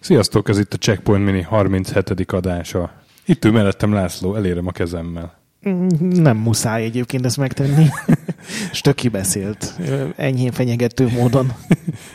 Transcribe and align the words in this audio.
Sziasztok, 0.00 0.48
ez 0.48 0.58
itt 0.58 0.72
a 0.72 0.76
Checkpoint 0.76 1.24
Mini 1.24 1.42
37. 1.42 2.32
adása. 2.32 2.92
Itt 3.24 3.44
ül 3.44 3.52
mellettem 3.52 3.92
László, 3.92 4.34
elérem 4.34 4.66
a 4.66 4.72
kezemmel. 4.72 5.40
Mm, 5.68 5.86
Nem 5.98 6.36
muszáj 6.36 6.84
egyébként 6.84 7.24
ezt 7.24 7.36
megtenni. 7.36 7.86
Stöki 8.72 9.08
beszélt. 9.08 9.74
Enyhén 10.16 10.52
fenyegető 10.52 11.08
módon. 11.08 11.52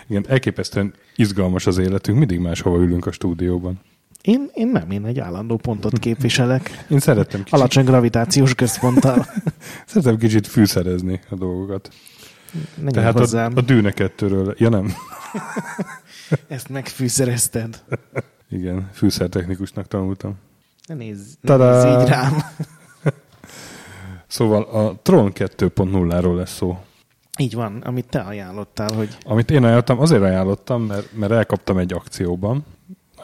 Igen, 0.07 0.25
elképesztően 0.27 0.93
izgalmas 1.15 1.67
az 1.67 1.77
életünk, 1.77 2.17
mindig 2.17 2.39
máshova 2.39 2.77
ülünk 2.77 3.05
a 3.05 3.11
stúdióban. 3.11 3.79
Én, 4.27 4.49
én 4.53 4.67
nem, 4.67 4.91
én 4.91 5.05
egy 5.05 5.19
állandó 5.19 5.57
pontot 5.57 5.99
képviselek. 5.99 6.69
Én 6.89 6.99
szeretem 6.99 7.43
kicsit, 7.43 7.53
Alacsony 7.59 7.85
gravitációs 7.85 8.55
központtal. 8.55 9.25
szeretem 9.85 10.17
kicsit 10.17 10.47
fűszerezni 10.47 11.19
a 11.29 11.35
dolgokat. 11.35 11.89
Menjünk 12.75 12.95
Tehát 12.95 13.15
a, 13.15 13.19
hozzám. 13.19 13.51
a 13.55 13.61
dűne 13.61 13.91
kettőről, 13.91 14.55
ja 14.57 14.69
nem, 14.69 14.93
Ezt 16.47 16.69
megfűszerezted. 16.69 17.83
igen, 18.49 18.89
fűszertechnikusnak 18.93 19.87
tanultam. 19.87 20.35
Ne 20.87 20.95
nézz, 20.95 21.33
ne 21.41 21.55
nézz 21.55 22.01
így 22.01 22.07
rám. 22.07 22.43
Szóval 24.27 24.63
a 24.63 24.99
Tron 25.01 25.31
2.0-ról 25.35 26.35
lesz 26.35 26.55
szó. 26.55 26.77
Így 27.39 27.53
van, 27.53 27.81
amit 27.85 28.09
te 28.09 28.19
ajánlottál, 28.19 28.93
hogy 28.95 29.17
Amit 29.25 29.51
én 29.51 29.63
ajánlottam, 29.63 29.99
azért 29.99 30.21
ajánlottam, 30.21 30.83
mert, 30.83 31.13
mert 31.13 31.31
elkaptam 31.31 31.77
egy 31.77 31.93
akcióban, 31.93 32.65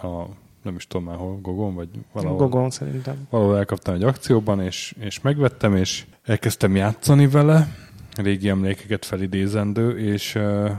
a, 0.02 0.41
nem 0.63 0.76
is 0.76 0.88
tudom 0.88 1.05
már 1.05 1.16
hol, 1.16 1.40
Gogon, 1.41 1.76
vagy 1.76 1.90
valahol. 2.12 2.38
Gogon 2.38 2.70
szerintem. 2.70 3.27
valahol 3.30 3.58
elkaptam 3.58 3.94
egy 3.94 4.04
akcióban, 4.04 4.62
és, 4.62 4.95
és 4.99 5.21
megvettem, 5.21 5.76
és 5.76 6.05
elkezdtem 6.23 6.76
játszani 6.76 7.27
vele, 7.27 7.76
régi 8.16 8.49
emlékeket 8.49 9.05
felidézendő, 9.05 9.98
és 9.99 10.35
uh, 10.35 10.71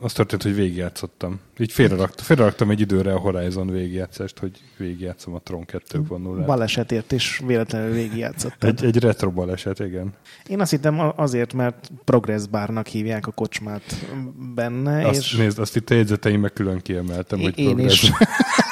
azt 0.00 0.16
történt, 0.16 0.42
hogy 0.42 0.54
végigjátszottam. 0.54 1.40
Így 1.58 1.72
félreraktam, 1.72 2.24
félreraktam 2.24 2.70
egy 2.70 2.80
időre 2.80 3.12
a 3.12 3.18
Horizon 3.18 3.70
végigjátszást, 3.70 4.38
hogy 4.38 4.60
végigjátszom 4.76 5.34
a 5.34 5.38
Tron 5.38 5.64
2.0-át. 5.72 6.46
Balesetért 6.46 7.12
is 7.12 7.42
véletlenül 7.46 7.92
végigjátszottad. 7.92 8.68
Egy, 8.68 8.84
egy 8.84 8.98
retro 8.98 9.30
baleset, 9.30 9.78
igen. 9.78 10.14
Én 10.46 10.60
azt 10.60 10.70
hittem 10.70 11.12
azért, 11.16 11.52
mert 11.52 11.90
Progress 12.04 12.46
Barnak 12.46 12.86
hívják 12.86 13.26
a 13.26 13.30
kocsmát 13.30 14.06
benne, 14.54 15.06
Azt, 15.06 15.20
és 15.20 15.36
nézd, 15.36 15.58
azt 15.58 15.76
itt 15.76 15.90
a 15.90 15.94
jegyzeteimben 15.94 16.50
külön 16.54 16.78
kiemeltem, 16.78 17.40
hogy 17.40 17.58
én 17.58 17.66
progress. 17.74 18.02
is. 18.02 18.10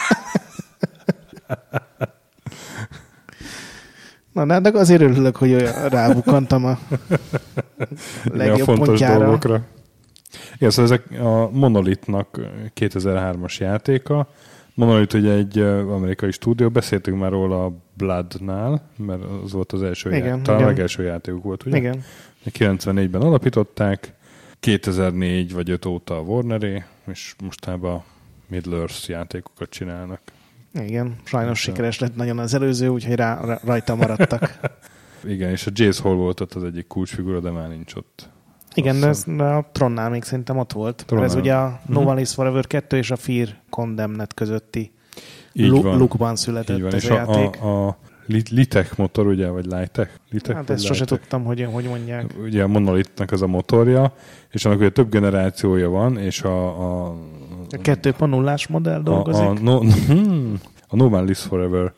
Na, 4.45 4.61
de 4.61 4.71
azért 4.79 5.01
örülök, 5.01 5.37
hogy 5.37 5.53
olyan 5.55 5.89
rábukantam 5.89 6.65
a 6.65 6.79
Igen, 8.25 8.37
legjobb 8.37 8.59
fontos 8.59 8.87
pontjára. 8.87 9.19
dolgokra. 9.19 9.65
Igen, 10.55 10.71
szóval 10.71 10.93
ezek 10.93 11.21
a 11.21 11.51
Monolithnak 11.51 12.41
2003-as 12.81 13.59
játéka. 13.59 14.29
Monolith 14.75 15.15
ugye 15.15 15.33
egy 15.33 15.59
amerikai 15.59 16.31
stúdió, 16.31 16.69
beszéltünk 16.69 17.19
már 17.21 17.31
róla 17.31 17.65
a 17.65 17.73
Bloodnál, 17.95 18.89
mert 18.97 19.23
az 19.45 19.53
volt 19.53 19.73
az 19.73 19.83
első 19.83 20.09
Igen, 20.09 20.27
játék. 20.27 20.43
Talán 20.43 20.61
a 20.61 20.63
igen. 20.63 20.75
legelső 20.75 21.03
játékuk 21.03 21.43
volt, 21.43 21.67
ugye? 21.67 21.77
Igen. 21.77 22.03
94-ben 22.51 23.21
alapították, 23.21 24.13
2004 24.61 25.53
vagy 25.53 25.71
5 25.71 25.85
óta 25.87 26.17
a 26.17 26.21
Warneré, 26.21 26.85
és 27.07 27.35
mostában 27.45 28.03
Middle-earth 28.47 29.09
játékokat 29.09 29.69
csinálnak. 29.71 30.21
Igen, 30.85 31.15
sajnos 31.25 31.61
sikeres 31.61 31.99
lett 31.99 32.17
nagyon 32.17 32.39
az 32.39 32.55
előző, 32.55 32.89
úgyhogy 32.89 33.15
rá, 33.15 33.41
rá, 33.45 33.59
rajta 33.65 33.95
maradtak. 33.95 34.59
Igen, 35.25 35.51
és 35.51 35.67
a 35.67 35.71
Jace 35.75 36.03
Hall 36.03 36.15
volt 36.15 36.41
ott 36.41 36.55
az 36.55 36.65
egyik 36.65 36.87
kulcsfigura, 36.87 37.41
de 37.41 37.51
már 37.51 37.69
nincs 37.69 37.95
ott. 37.95 38.29
Igen, 38.75 39.01
de, 39.01 39.07
ez, 39.07 39.25
de 39.27 39.43
a 39.43 39.69
Tronnál 39.73 40.11
még 40.11 40.23
szerintem 40.23 40.59
ott 40.59 40.73
volt. 40.73 41.05
Tronnál. 41.07 41.27
Ez 41.27 41.35
ugye 41.35 41.55
a 41.55 41.81
No 41.87 42.01
Mhm. 42.01 42.09
One 42.09 42.21
Is 42.21 42.35
Forever 42.35 42.67
2 42.67 42.97
és 42.97 43.11
a 43.11 43.17
Fear 43.17 43.49
Condemned 43.71 44.35
közötti 44.35 44.93
lukban 45.53 46.37
született 46.37 46.77
Így 46.77 46.83
van, 46.83 46.95
ez 46.95 47.03
és 47.05 47.11
a 47.11 47.15
játék. 47.15 47.61
a, 47.63 47.87
a 47.87 47.99
Lit- 48.27 48.49
Litech 48.49 48.99
motor, 48.99 49.27
ugye, 49.27 49.49
vagy 49.49 49.65
Litech? 49.65 50.11
Litech 50.31 50.57
hát 50.57 50.71
ezt 50.71 50.85
sose 50.85 51.05
tudtam, 51.05 51.45
hogy 51.45 51.69
hogy 51.73 51.85
mondják. 51.85 52.35
Ugye 52.43 52.63
a 52.63 52.67
Monolithnak 52.67 53.33
ez 53.33 53.41
a 53.41 53.47
motorja, 53.47 54.13
és 54.51 54.65
annak 54.65 54.79
ugye 54.79 54.89
több 54.91 55.11
generációja 55.11 55.89
van, 55.91 56.19
és 56.19 56.43
a, 56.43 56.67
a, 57.07 57.17
A 57.73 57.77
2.0-ás 57.77 58.69
modell 58.69 58.99
a, 58.99 59.03
dolgozik. 59.03 59.45
a, 59.45 59.53
no, 59.63 59.79
hmm, 60.09 60.55
a 60.89 60.97
No 60.97 61.09
Man 61.09 61.21
Lives 61.21 61.41
Forever 61.41 61.93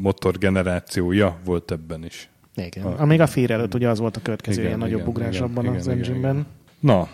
motor 0.00 0.38
generációja 0.38 1.36
volt 1.44 1.70
ebben 1.70 2.04
is. 2.04 2.30
Igen. 2.54 2.84
A- 2.84 3.00
Amíg 3.00 3.20
a 3.20 3.26
Fear 3.26 3.50
előtt 3.50 3.74
ugye 3.74 3.88
az 3.88 3.98
volt 3.98 4.16
a 4.16 4.20
következő 4.22 4.56
Igen, 4.60 4.66
ilyen 4.66 4.78
nagyobb 4.78 4.98
igen, 5.00 5.10
ugrás 5.10 5.34
igen, 5.36 5.48
abban 5.48 5.64
igen, 5.64 5.76
az 5.76 5.88
engine-ben. 5.88 6.34
igen. 6.34 6.46
Na, 6.80 7.08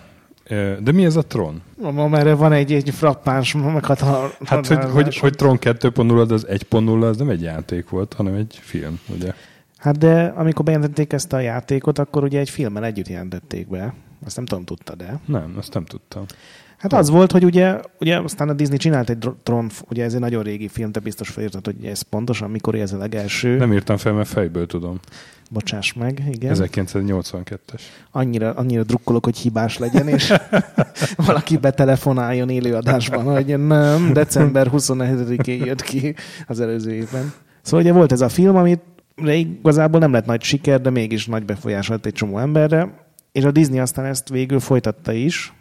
de 0.83 0.93
mi 0.93 1.05
ez 1.05 1.17
a 1.17 1.23
Tron? 1.23 1.63
Ma 1.93 2.19
erre 2.19 2.35
van 2.35 2.53
egy, 2.53 2.73
egy 2.73 2.91
frappáns 2.91 3.55
meghatár. 3.55 4.31
Hát, 4.45 4.67
hogy, 4.67 4.85
hogy, 4.85 5.17
hogy 5.19 5.35
Tron 5.35 5.59
2.0, 5.61 6.25
de 6.29 6.35
az 6.35 6.47
1.0 6.49 7.03
az 7.03 7.17
nem 7.17 7.29
egy 7.29 7.43
játék 7.43 7.89
volt, 7.89 8.13
hanem 8.13 8.35
egy 8.35 8.59
film, 8.63 9.01
ugye? 9.15 9.33
Hát 9.79 9.99
de 9.99 10.33
amikor 10.37 10.65
bejelentették 10.65 11.13
ezt 11.13 11.33
a 11.33 11.39
játékot, 11.41 11.99
akkor 11.99 12.23
ugye 12.23 12.39
egy 12.39 12.51
filmmel 12.51 12.85
együtt 12.85 13.09
jelentették 13.09 13.69
be. 13.69 13.95
Azt 14.25 14.37
nem 14.37 14.45
tudom, 14.45 14.65
tudta, 14.65 14.95
de. 14.95 15.21
Nem, 15.27 15.55
azt 15.59 15.75
nem 15.75 15.85
tudtam. 15.85 16.25
Hát 16.85 16.93
az 16.93 17.11
volt, 17.11 17.33
hogy 17.33 17.45
ugye, 17.45 17.81
ugye 18.01 18.19
aztán 18.19 18.49
a 18.49 18.53
Disney 18.53 18.77
csinált 18.77 19.11
egy 19.11 19.29
Tron, 19.43 19.71
ugye 19.89 20.05
ez 20.05 20.15
egy 20.15 20.21
nagyon 20.21 20.43
régi 20.43 20.69
film, 20.69 20.93
te 20.93 21.01
biztos 21.01 21.29
felírtad, 21.29 21.65
hogy 21.65 21.85
ez 21.85 22.01
pontosan 22.03 22.51
mikor 22.51 22.75
ez 22.75 22.93
a 22.93 22.97
legelső. 22.97 23.57
Nem 23.57 23.73
írtam 23.73 23.97
fel, 23.97 24.13
mert 24.13 24.29
fejből 24.29 24.67
tudom. 24.67 25.01
Bocsáss 25.51 25.93
meg, 25.93 26.23
igen. 26.31 26.55
1982-es. 26.59 27.81
Annyira, 28.11 28.53
annyira 28.53 28.83
drukkolok, 28.83 29.25
hogy 29.25 29.37
hibás 29.37 29.79
legyen, 29.79 30.09
és 30.09 30.33
valaki 31.27 31.57
betelefonáljon 31.57 32.49
élőadásban, 32.49 33.25
hogy 33.25 33.47
nem, 33.67 34.13
december 34.13 34.71
27-én 34.73 35.65
jött 35.65 35.83
ki 35.83 36.15
az 36.47 36.61
előző 36.61 36.93
évben. 36.93 37.33
Szóval 37.63 37.81
ugye 37.81 37.93
volt 37.93 38.13
ez 38.13 38.21
a 38.21 38.29
film, 38.29 38.57
amit 38.57 38.83
igazából 39.27 40.01
nem 40.01 40.13
lett 40.13 40.27
nagy 40.27 40.43
siker, 40.43 40.81
de 40.81 40.91
mégis 40.91 41.27
nagy 41.27 41.45
befolyás 41.45 41.89
lett 41.89 42.07
egy 42.07 42.13
csomó 42.13 42.39
emberre, 42.39 43.07
és 43.33 43.45
a 43.45 43.51
Disney 43.51 43.79
aztán 43.79 44.05
ezt 44.05 44.29
végül 44.29 44.61
folytatta 44.61 45.13
is. 45.13 45.53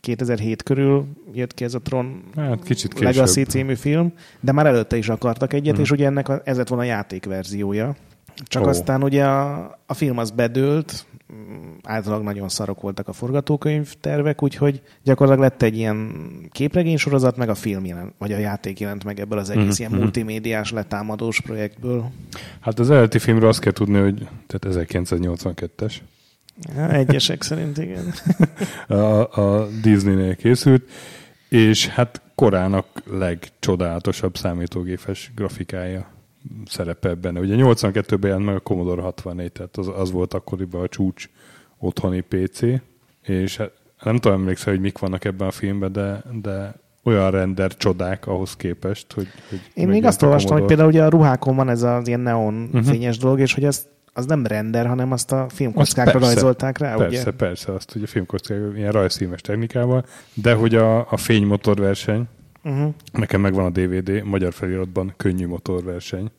2007 0.00 0.62
körül 0.62 1.06
jött 1.32 1.54
ki 1.54 1.64
ez 1.64 1.74
a 1.74 1.80
Tron 1.80 2.22
Hát 2.36 2.62
kicsit 2.64 2.92
később. 2.94 3.14
Legacy 3.14 3.42
című 3.42 3.74
film, 3.74 4.12
de 4.40 4.52
már 4.52 4.66
előtte 4.66 4.96
is 4.96 5.08
akartak 5.08 5.52
egyet, 5.52 5.72
Mhm. 5.72 5.82
és 5.82 5.90
ugye 5.90 6.06
ennek 6.06 6.28
a, 6.28 6.40
ez 6.44 6.56
lett 6.56 6.68
volna 6.68 6.84
a 6.84 6.86
játékverziója. 6.86 7.96
Csak 8.42 8.64
Ó. 8.64 8.68
aztán 8.68 9.02
ugye 9.02 9.24
a, 9.24 9.78
a 9.86 9.94
film 9.94 10.18
az 10.18 10.30
bedőlt, 10.30 11.06
mm, 11.32 11.72
általában 11.82 12.24
nagyon 12.24 12.48
szarok 12.48 12.80
voltak 12.80 13.08
a 13.08 13.12
forgatókönyv 13.12 13.94
tervek, 14.00 14.42
úgyhogy 14.42 14.82
gyakorlatilag 15.04 15.50
lett 15.50 15.62
egy 15.62 15.76
ilyen 15.76 16.12
képregény 16.50 16.96
sorozat, 16.96 17.36
meg 17.36 17.48
a 17.48 17.54
film 17.54 17.84
jelent, 17.84 18.12
vagy 18.18 18.32
a 18.32 18.38
játék 18.38 18.80
jelent 18.80 19.04
meg 19.04 19.20
ebből 19.20 19.38
az 19.38 19.50
egész 19.50 19.64
Mhm, 19.64 19.78
ilyen 19.78 19.90
mhm. 19.90 20.00
multimédiás 20.00 20.70
letámadós 20.72 21.40
projektből. 21.40 22.10
Hát 22.60 22.78
az 22.78 22.90
eredeti 22.90 23.18
filmről 23.18 23.48
azt 23.48 23.60
kell 23.60 23.72
tudni, 23.72 23.98
hogy 23.98 24.28
tehát 24.46 24.86
1982-es. 24.86 25.94
Egyesek 26.90 27.42
szerint 27.42 27.78
igen. 27.78 28.12
A, 28.98 29.40
a 29.40 29.68
Disneynél 29.82 30.36
készült, 30.36 30.90
és 31.48 31.86
hát 31.88 32.20
korának 32.34 32.86
legcsodálatosabb 33.10 34.36
számítógépes 34.36 35.32
grafikája 35.34 36.06
szerepel 36.66 37.14
benne. 37.14 37.40
Ugye 37.40 37.54
82-ben 37.58 38.30
jelent 38.30 38.44
meg 38.44 38.54
a 38.54 38.60
Commodore 38.60 39.02
64, 39.02 39.52
tehát 39.52 39.76
az, 39.76 39.90
az 39.96 40.10
volt 40.10 40.34
akkoriban 40.34 40.82
a 40.82 40.88
csúcs 40.88 41.28
otthoni 41.78 42.20
PC, 42.20 42.60
és 43.22 43.56
hát 43.56 43.72
nem 44.02 44.16
tudom 44.16 44.40
emlékszel, 44.40 44.72
hogy 44.72 44.82
mik 44.82 44.98
vannak 44.98 45.24
ebben 45.24 45.46
a 45.48 45.50
filmben, 45.50 45.92
de, 45.92 46.22
de 46.42 46.74
olyan 47.04 47.30
render 47.30 47.76
csodák 47.76 48.26
ahhoz 48.26 48.56
képest, 48.56 49.12
hogy, 49.12 49.28
hogy 49.48 49.60
Én 49.74 49.88
még 49.88 50.04
azt 50.04 50.22
olvastam, 50.22 50.56
hogy 50.58 50.66
például 50.66 50.88
ugye 50.88 51.04
a 51.04 51.08
ruhákon 51.08 51.56
van 51.56 51.68
ez 51.68 51.82
az 51.82 52.08
ilyen 52.08 52.20
neon 52.20 52.54
Mhm. 52.54 52.82
fényes 52.82 53.18
dolog, 53.18 53.40
és 53.40 53.54
hogy 53.54 53.64
az, 53.64 53.86
az 54.18 54.26
nem 54.26 54.46
render, 54.46 54.86
hanem 54.86 55.12
azt 55.12 55.32
a 55.32 55.46
filmkockákra 55.48 56.12
persze. 56.12 56.26
rajzolták 56.34 56.78
rá, 56.78 56.94
Persze, 56.94 57.20
ugye? 57.20 57.30
persze, 57.30 57.72
azt 57.72 57.94
ugye 57.94 58.06
filmkosztikák 58.06 58.60
ilyen 58.76 58.92
rajzszínes 58.92 59.40
technikával, 59.40 60.04
de 60.34 60.54
hogy 60.54 60.74
a, 60.74 60.98
a 61.12 61.16
fénymotorverseny, 61.16 62.22
Uh-huh. 62.62 62.94
nekem 63.12 63.40
megvan 63.40 63.64
a 63.64 63.70
DVD, 63.70 64.24
magyar 64.24 64.52
feliratban 64.52 65.12
könnyű 65.16 65.46
motorverseny. 65.46 66.30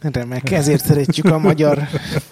Remek, 0.00 0.50
ezért 0.50 0.84
szeretjük 0.84 1.26
a 1.26 1.38
Magyar 1.38 1.78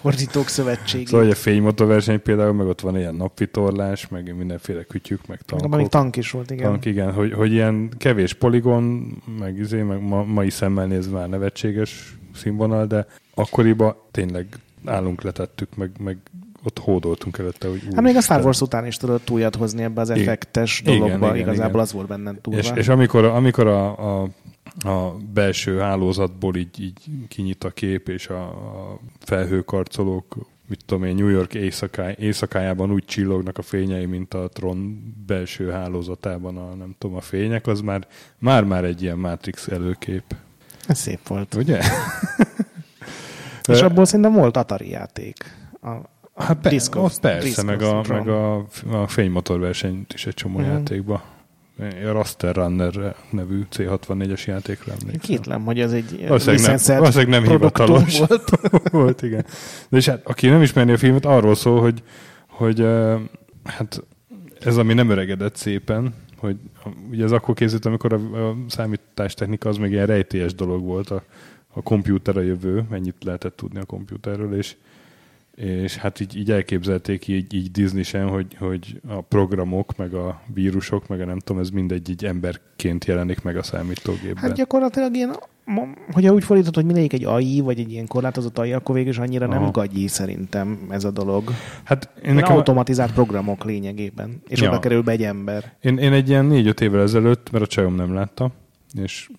Fordítók 0.01 0.47
Szövetségét. 0.47 1.07
Szóval 1.07 1.29
a 1.29 1.35
fénymotorverseny 1.35 2.21
például, 2.21 2.53
meg 2.53 2.67
ott 2.67 2.81
van 2.81 2.97
ilyen 2.97 3.15
napvitorlás, 3.15 4.07
meg 4.07 4.35
mindenféle 4.37 4.83
kütyük, 4.83 5.19
meg 5.27 5.39
Meg 5.49 5.59
tankok. 5.59 5.77
még 5.79 5.87
tank 5.87 6.15
is 6.15 6.31
volt, 6.31 6.51
igen. 6.51 6.69
Tank, 6.69 6.85
igen, 6.85 7.11
hogy, 7.13 7.33
hogy 7.33 7.51
ilyen 7.51 7.89
kevés 7.97 8.33
poligon, 8.33 9.15
meg, 9.39 9.57
izé, 9.57 9.81
meg 9.81 10.01
ma, 10.01 10.23
mai 10.23 10.49
szemmel 10.49 10.85
nézve 10.85 11.17
már 11.17 11.29
nevetséges 11.29 12.17
színvonal, 12.35 12.85
de 12.85 13.05
akkoriban 13.33 13.95
tényleg 14.11 14.45
állunk 14.85 15.21
letettük, 15.21 15.75
meg, 15.75 15.91
meg 15.99 16.17
ott 16.63 16.79
hódoltunk 16.79 17.37
előtte, 17.37 17.67
hogy 17.67 17.81
Hát 17.93 18.01
még 18.03 18.15
a 18.15 18.21
Star. 18.21 18.43
Wars 18.43 18.61
után 18.61 18.85
is 18.85 18.97
tudod 18.97 19.21
túljat 19.21 19.55
hozni 19.55 19.83
ebbe 19.83 20.01
az 20.01 20.09
effektes 20.09 20.79
Igen, 20.79 20.99
dologba, 20.99 21.25
igen, 21.25 21.37
igazából 21.37 21.69
igen. 21.69 21.81
az 21.81 21.91
volt 21.91 22.07
benne 22.07 22.33
túlva. 22.41 22.59
És, 22.59 22.71
és 22.75 22.87
amikor, 22.87 23.25
amikor 23.25 23.67
a, 23.67 24.21
a 24.21 24.29
a 24.79 25.15
belső 25.33 25.79
hálózatból 25.79 26.55
így, 26.55 26.81
így 26.81 26.99
kinyit 27.27 27.63
a 27.63 27.69
kép, 27.69 28.09
és 28.09 28.27
a, 28.27 28.43
a 28.43 28.99
felhőkarcolók 29.19 30.35
mit 30.67 30.85
tudom 30.85 31.03
én, 31.03 31.15
New 31.15 31.27
York 31.27 31.53
éjszakáj, 31.53 32.15
éjszakájában 32.19 32.91
úgy 32.91 33.05
csillognak 33.05 33.57
a 33.57 33.61
fényei, 33.61 34.05
mint 34.05 34.33
a 34.33 34.49
Tron 34.53 35.03
belső 35.25 35.69
hálózatában 35.69 36.57
a, 36.57 36.73
nem 36.73 36.95
tudom, 36.97 37.15
a 37.15 37.21
fények, 37.21 37.67
az 37.67 37.81
már 37.81 38.07
már-már 38.37 38.83
egy 38.83 39.01
ilyen 39.01 39.17
Matrix 39.17 39.67
előkép. 39.67 40.23
Ez 40.87 40.99
szép 40.99 41.27
volt. 41.27 41.55
Ugye? 41.55 41.79
És 43.71 43.81
abból 43.81 44.05
szerintem 44.05 44.33
volt 44.33 44.57
Atari 44.57 44.89
játék. 44.89 45.37
A, 45.81 45.89
hát 46.35 46.57
per, 46.61 46.71
Disc 46.71 46.95
of- 46.95 47.05
az 47.05 47.19
persze, 47.19 47.43
Disc 47.47 47.63
meg, 47.63 47.81
a, 47.81 48.03
meg 48.07 48.27
a, 48.27 48.55
a 48.91 49.07
fénymotorversenyt 49.07 50.13
is 50.13 50.25
egy 50.25 50.33
csomó 50.33 50.57
Mhm. 50.59 50.69
játékba. 50.69 51.23
A 51.79 52.11
Raster 52.11 52.55
Runner 52.55 53.15
nevű 53.29 53.61
C64-es 53.75 54.45
játékra 54.45 54.91
emlékszem. 54.91 55.35
Kétlem, 55.35 55.63
hogy 55.65 55.79
ez 55.79 55.91
egy 55.91 56.25
Valószínűleg 56.27 57.27
nem, 57.27 57.43
nem 57.43 57.51
hivatalos. 57.51 58.17
volt. 58.27 58.49
volt, 58.91 59.21
igen. 59.21 59.45
De 59.89 59.97
és 59.97 60.05
hát, 60.05 60.21
aki 60.25 60.47
nem 60.47 60.61
ismerné 60.61 60.93
a 60.93 60.97
filmet, 60.97 61.25
arról 61.25 61.55
szól, 61.55 61.81
hogy, 61.81 62.03
hogy 62.47 62.79
hát 63.63 64.03
ez, 64.59 64.77
ami 64.77 64.93
nem 64.93 65.09
öregedett 65.09 65.55
szépen, 65.55 66.13
hogy 66.37 66.55
ugye 67.11 67.23
ez 67.23 67.31
akkor 67.31 67.55
készült, 67.55 67.85
amikor 67.85 68.13
a, 68.13 68.47
a 68.49 68.55
számítástechnika 68.67 69.69
az 69.69 69.77
még 69.77 69.91
ilyen 69.91 70.05
rejtélyes 70.05 70.55
dolog 70.55 70.83
volt, 70.83 71.09
a, 71.09 71.23
a 71.73 71.81
kompjúter 71.81 72.37
a 72.37 72.41
jövő, 72.41 72.85
mennyit 72.89 73.23
lehetett 73.23 73.55
tudni 73.55 73.79
a 73.79 73.85
kompjúterről, 73.85 74.55
és, 74.57 74.75
és 75.55 75.95
hát 75.95 76.19
így, 76.19 76.37
így 76.37 76.51
elképzelték 76.51 77.27
így, 77.27 77.53
így 77.53 77.71
Disney 77.71 78.03
sem, 78.03 78.27
hogy, 78.27 78.55
hogy 78.59 79.01
a 79.07 79.21
programok, 79.21 79.97
meg 79.97 80.13
a 80.13 80.41
vírusok, 80.53 81.07
meg 81.07 81.21
a 81.21 81.25
nem 81.25 81.39
tudom, 81.39 81.61
ez 81.61 81.69
mindegy 81.69 82.09
így 82.09 82.25
emberként 82.25 83.05
jelenik 83.05 83.41
meg 83.41 83.57
a 83.57 83.63
számítógépben. 83.63 84.43
Hát 84.43 84.53
gyakorlatilag 84.53 85.15
ilyen, 85.15 85.35
hogyha 86.11 86.33
úgy 86.33 86.43
fordítod, 86.43 86.75
hogy 86.75 86.85
mindegyik 86.85 87.13
egy 87.13 87.25
AI, 87.25 87.59
vagy 87.59 87.79
egy 87.79 87.91
ilyen 87.91 88.07
korlátozott 88.07 88.57
AI, 88.57 88.73
akkor 88.73 88.95
végül 88.95 89.11
is 89.11 89.17
annyira 89.17 89.47
nem 89.47 89.61
Aha. 89.61 89.71
gagyi 89.71 90.07
szerintem 90.07 90.87
ez 90.89 91.03
a 91.03 91.11
dolog. 91.11 91.49
hát 91.83 92.09
én, 92.23 92.33
nekem, 92.33 92.55
automatizált 92.55 93.13
programok 93.13 93.63
lényegében. 93.63 94.41
És 94.47 94.61
Ja. 94.61 94.69
oda 94.69 94.79
kerül 94.79 95.01
be 95.01 95.11
egy 95.11 95.23
ember. 95.23 95.73
Én, 95.81 95.97
én 95.97 96.13
egy 96.13 96.29
ilyen 96.29 96.45
négy-öt 96.45 96.81
évvel 96.81 97.01
ezelőtt, 97.01 97.51
mert 97.51 97.63
a 97.63 97.67
csajom 97.67 97.95
nem 97.95 98.13
látta, 98.13 98.51
és 98.93 99.29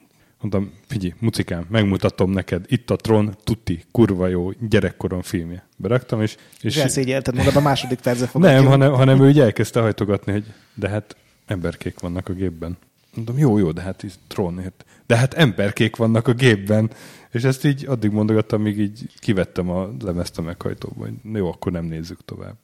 mondtam, 0.42 0.72
figyelj, 0.86 1.14
mucikám, 1.18 1.66
megmutatom 1.68 2.30
neked, 2.30 2.64
itt 2.68 2.90
a 2.90 2.96
Tron, 2.96 3.36
tuti, 3.44 3.84
kurva 3.90 4.26
jó, 4.26 4.50
gyerekkorom 4.68 5.22
filmje. 5.22 5.66
Beraktam, 5.76 6.22
és, 6.22 6.36
És 6.60 6.76
elszégyelted 6.76 7.34
magad 7.34 7.56
a 7.56 7.60
második 7.60 8.00
percre 8.00 8.26
fogod 8.26 8.48
nem, 8.48 8.66
hanem, 8.66 8.92
hanem 8.92 9.22
ő 9.22 9.28
így 9.28 9.40
elkezdte 9.40 9.80
hajtogatni, 9.80 10.32
hogy 10.32 10.44
de 10.74 10.88
hát 10.88 11.16
emberkék 11.46 12.00
vannak 12.00 12.28
a 12.28 12.32
gépben. 12.32 12.78
Mondom, 13.14 13.38
jó, 13.38 13.58
jó, 13.58 13.70
de 13.70 13.80
hát 13.80 14.02
itt 14.02 14.18
Tron, 14.26 14.60
ért. 14.60 14.84
de 15.06 15.16
hát 15.16 15.34
emberkék 15.34 15.96
vannak 15.96 16.28
a 16.28 16.32
gépben. 16.32 16.90
És 17.30 17.42
ezt 17.44 17.64
így 17.64 17.86
addig 17.86 18.10
mondogattam, 18.10 18.62
míg 18.62 18.78
így 18.78 19.08
kivettem 19.18 19.70
a 19.70 19.90
lemezt 20.04 20.38
a 20.38 20.42
meghajtóba, 20.42 21.06
jó, 21.32 21.48
akkor 21.48 21.72
nem 21.72 21.84
nézzük 21.84 22.24
tovább. 22.24 22.56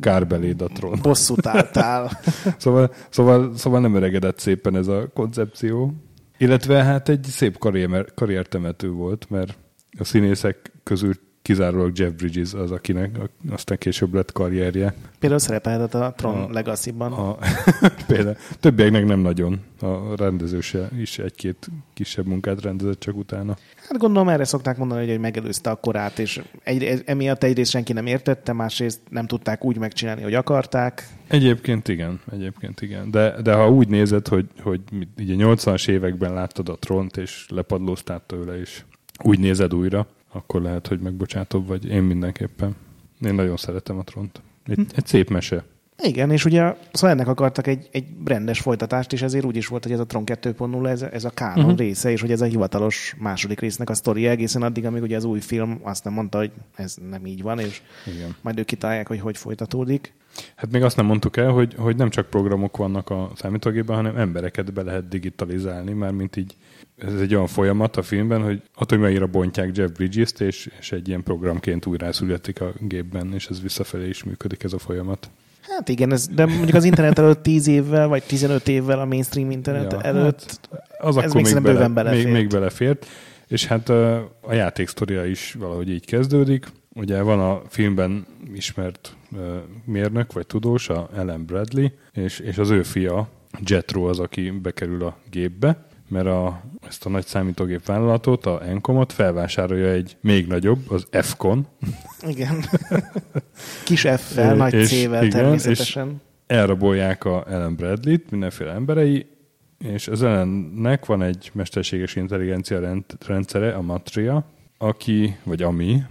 Kárbeléd 0.00 0.62
a 0.62 0.66
Tron. 0.66 0.98
Bosszút 1.02 1.46
álltál. 1.46 2.10
Szóval, 2.58 2.94
szóval, 3.08 3.56
szóval 3.56 3.80
nem 3.80 3.94
öregedett 3.94 4.38
szépen 4.38 4.76
ez 4.76 4.86
a 4.86 5.08
koncepció. 5.14 5.94
Illetve 6.38 6.82
hát 6.82 7.08
egy 7.08 7.24
szép 7.24 7.58
karrier, 7.58 8.14
karriertemető 8.14 8.90
volt, 8.90 9.30
mert 9.30 9.58
a 9.98 10.04
színészek 10.04 10.72
közül 10.82 11.14
kizárólag 11.48 11.98
Jeff 11.98 12.12
Bridges 12.12 12.54
az, 12.54 12.70
akinek 12.70 13.18
aztán 13.50 13.78
később 13.78 14.14
lett 14.14 14.32
karrierje. 14.32 14.94
Például 15.18 15.40
szerepelhetett 15.40 15.94
a 15.94 16.14
Tron 16.16 16.42
A- 16.42 16.52
Legacy-ban. 16.52 17.12
A, 17.12 17.36
például 18.06 18.36
többieknek 18.60 19.06
nem 19.06 19.20
nagyon. 19.20 19.60
A 19.80 20.16
rendezőse 20.16 20.88
is 20.98 21.18
egy-két 21.18 21.70
kisebb 21.94 22.26
munkát 22.26 22.62
rendezett 22.62 23.00
csak 23.00 23.16
utána. 23.16 23.56
Hát 23.88 23.98
gondolom 23.98 24.28
erre 24.28 24.44
szokták 24.44 24.76
mondani, 24.76 25.08
hogy 25.08 25.20
megelőzte 25.20 25.70
a 25.70 25.74
korát, 25.74 26.18
és 26.18 26.42
egy, 26.62 27.02
emiatt 27.06 27.42
egyrészt 27.42 27.70
senki 27.70 27.92
nem 27.92 28.06
értette, 28.06 28.52
másrészt 28.52 29.00
nem 29.10 29.26
tudták 29.26 29.64
úgy 29.64 29.78
megcsinálni, 29.78 30.22
hogy 30.22 30.34
akarták. 30.34 31.08
Egyébként 31.26 31.88
igen, 31.88 32.20
egyébként 32.32 32.80
igen. 32.80 33.10
De, 33.10 33.42
de 33.42 33.54
ha 33.54 33.70
úgy 33.70 33.88
nézed, 33.88 34.28
hogy, 34.28 34.46
hogy 34.60 34.80
így 35.18 35.30
a 35.30 35.54
80-as 35.54 35.88
években 35.88 36.32
láttad 36.32 36.68
a 36.68 36.76
tront, 36.78 37.16
és 37.16 37.46
lepadlóztál 37.48 38.22
tőle, 38.26 38.60
és 38.60 38.84
úgy 39.22 39.38
nézed 39.38 39.74
újra, 39.74 40.06
akkor 40.32 40.62
lehet, 40.62 40.86
hogy 40.86 41.00
megbocsátóbb 41.00 41.66
vagy. 41.66 41.86
Én 41.86 42.02
mindenképpen. 42.02 42.76
Én 43.20 43.34
nagyon 43.34 43.56
szeretem 43.56 43.98
a 43.98 44.02
tront. 44.02 44.42
Egy, 44.64 44.86
egy 44.94 45.06
szép 45.06 45.30
mese. 45.30 45.64
Igen, 46.02 46.30
és 46.30 46.44
ugye 46.44 46.74
szóval 46.92 47.10
ennek 47.16 47.28
akartak 47.28 47.66
egy, 47.66 47.88
egy 47.92 48.04
rendes 48.24 48.60
folytatást, 48.60 49.12
és 49.12 49.22
ezért 49.22 49.44
úgy 49.44 49.56
is 49.56 49.66
volt, 49.66 49.82
hogy 49.82 49.92
ez 49.92 49.98
a 49.98 50.06
Tron 50.06 50.24
2.0, 50.26 50.86
ez, 50.86 51.02
ez 51.02 51.24
a 51.24 51.30
kánon 51.30 51.64
uh-huh. 51.64 51.78
része, 51.78 52.10
és 52.10 52.20
hogy 52.20 52.30
ez 52.30 52.40
a 52.40 52.44
hivatalos 52.44 53.14
második 53.18 53.60
résznek 53.60 53.90
a 53.90 53.94
sztoria 53.94 54.30
egészen 54.30 54.62
addig, 54.62 54.84
amíg 54.84 55.02
ugye 55.02 55.16
az 55.16 55.24
új 55.24 55.40
film 55.40 55.80
azt 55.82 56.04
nem 56.04 56.12
mondta, 56.12 56.38
hogy 56.38 56.50
ez 56.76 56.96
nem 57.10 57.26
így 57.26 57.42
van, 57.42 57.58
és 57.58 57.82
Igen. 58.06 58.36
majd 58.40 58.58
ők 58.58 58.66
kitalálják, 58.66 59.08
hogy 59.08 59.20
hogy 59.20 59.36
folytatódik. 59.36 60.12
Hát 60.56 60.70
még 60.70 60.82
azt 60.82 60.96
nem 60.96 61.06
mondtuk 61.06 61.36
el, 61.36 61.50
hogy, 61.50 61.74
hogy 61.74 61.96
nem 61.96 62.10
csak 62.10 62.30
programok 62.30 62.76
vannak 62.76 63.10
a 63.10 63.30
számítógépben, 63.34 63.96
hanem 63.96 64.16
embereket 64.16 64.72
be 64.72 64.82
lehet 64.82 65.08
digitalizálni, 65.08 65.92
már 65.92 66.12
mint 66.12 66.36
így 66.36 66.56
ez 66.96 67.20
egy 67.20 67.34
olyan 67.34 67.46
folyamat 67.46 67.96
a 67.96 68.02
filmben, 68.02 68.42
hogy 68.42 68.62
atomaira 68.74 69.26
bontják 69.26 69.76
Jeff 69.76 69.90
Bridges-t, 69.90 70.40
és, 70.40 70.70
és 70.80 70.92
egy 70.92 71.08
ilyen 71.08 71.22
programként 71.22 71.86
újra 71.86 72.12
születik 72.12 72.60
a 72.60 72.72
gépben, 72.80 73.32
és 73.32 73.46
ez 73.46 73.62
visszafelé 73.62 74.08
is 74.08 74.24
működik 74.24 74.62
ez 74.62 74.72
a 74.72 74.78
folyamat. 74.78 75.30
Hát 75.68 75.88
igen, 75.88 76.12
ez, 76.12 76.26
de 76.28 76.46
mondjuk 76.46 76.74
az 76.74 76.84
internet 76.84 77.18
előtt 77.18 77.42
10 77.42 77.66
évvel, 77.66 78.08
vagy 78.08 78.22
15 78.22 78.68
évvel 78.68 79.00
a 79.00 79.04
mainstream 79.04 79.50
internet 79.50 79.92
Ja, 79.92 79.98
ja, 80.02 80.04
előtt, 80.04 80.60
Az 80.98 81.16
Ez 81.16 81.24
akkor 81.24 81.42
még 81.42 81.44
még, 81.54 81.62
bele, 81.62 81.74
bőven 81.74 81.90
még, 81.90 81.94
belefért. 81.94 82.32
még 82.32 82.48
belefért. 82.48 83.06
És 83.46 83.66
hát 83.66 83.88
a 84.40 84.52
játék 84.52 84.88
sztoria 84.88 85.24
is 85.24 85.56
valahogy 85.58 85.90
így 85.90 86.04
kezdődik. 86.06 86.66
Ugye 86.94 87.22
van 87.22 87.40
a 87.40 87.62
filmben 87.68 88.26
ismert 88.54 89.16
mérnök 89.84 90.32
vagy 90.32 90.46
tudós, 90.46 90.88
a 90.88 91.08
Ellen 91.16 91.44
Bradley, 91.44 91.86
és, 92.12 92.38
és 92.38 92.58
az 92.58 92.70
ő 92.70 92.82
fia, 92.82 93.28
Jetro 93.66 94.08
az, 94.08 94.18
aki 94.18 94.50
bekerül 94.50 95.04
a 95.04 95.16
gépbe, 95.30 95.86
mert 96.08 96.26
a, 96.26 96.60
ezt 96.88 97.06
a 97.06 97.08
nagy 97.08 97.26
számítógép 97.26 97.86
vállalatot, 97.86 98.46
a 98.46 98.66
Encomot 98.68 99.12
felvásárolja 99.12 99.88
egy 99.88 100.16
még 100.20 100.46
nagyobb, 100.46 100.90
az 100.90 101.06
Fcon, 101.10 101.66
igen. 102.26 102.64
Kis 103.84 104.00
F-fel, 104.00 104.54
nagy 104.54 104.74
és 104.74 104.88
C-vel 104.88 105.28
természetesen. 105.28 106.20
elrabolják 106.46 107.24
a 107.24 107.44
Ellen 107.48 107.74
Bradley-t, 107.74 108.30
mindenféle 108.30 108.72
emberei, 108.72 109.26
és 109.78 110.08
az 110.08 110.22
Ellennek 110.22 111.06
van 111.06 111.22
egy 111.22 111.50
mesterséges 111.54 112.16
intelligencia 112.16 112.80
rend, 112.80 113.04
rendszere, 113.26 113.74
a 113.74 113.82
Matria, 113.82 114.44
aki, 114.78 115.36
vagy 115.42 115.62
ami, 115.62 116.02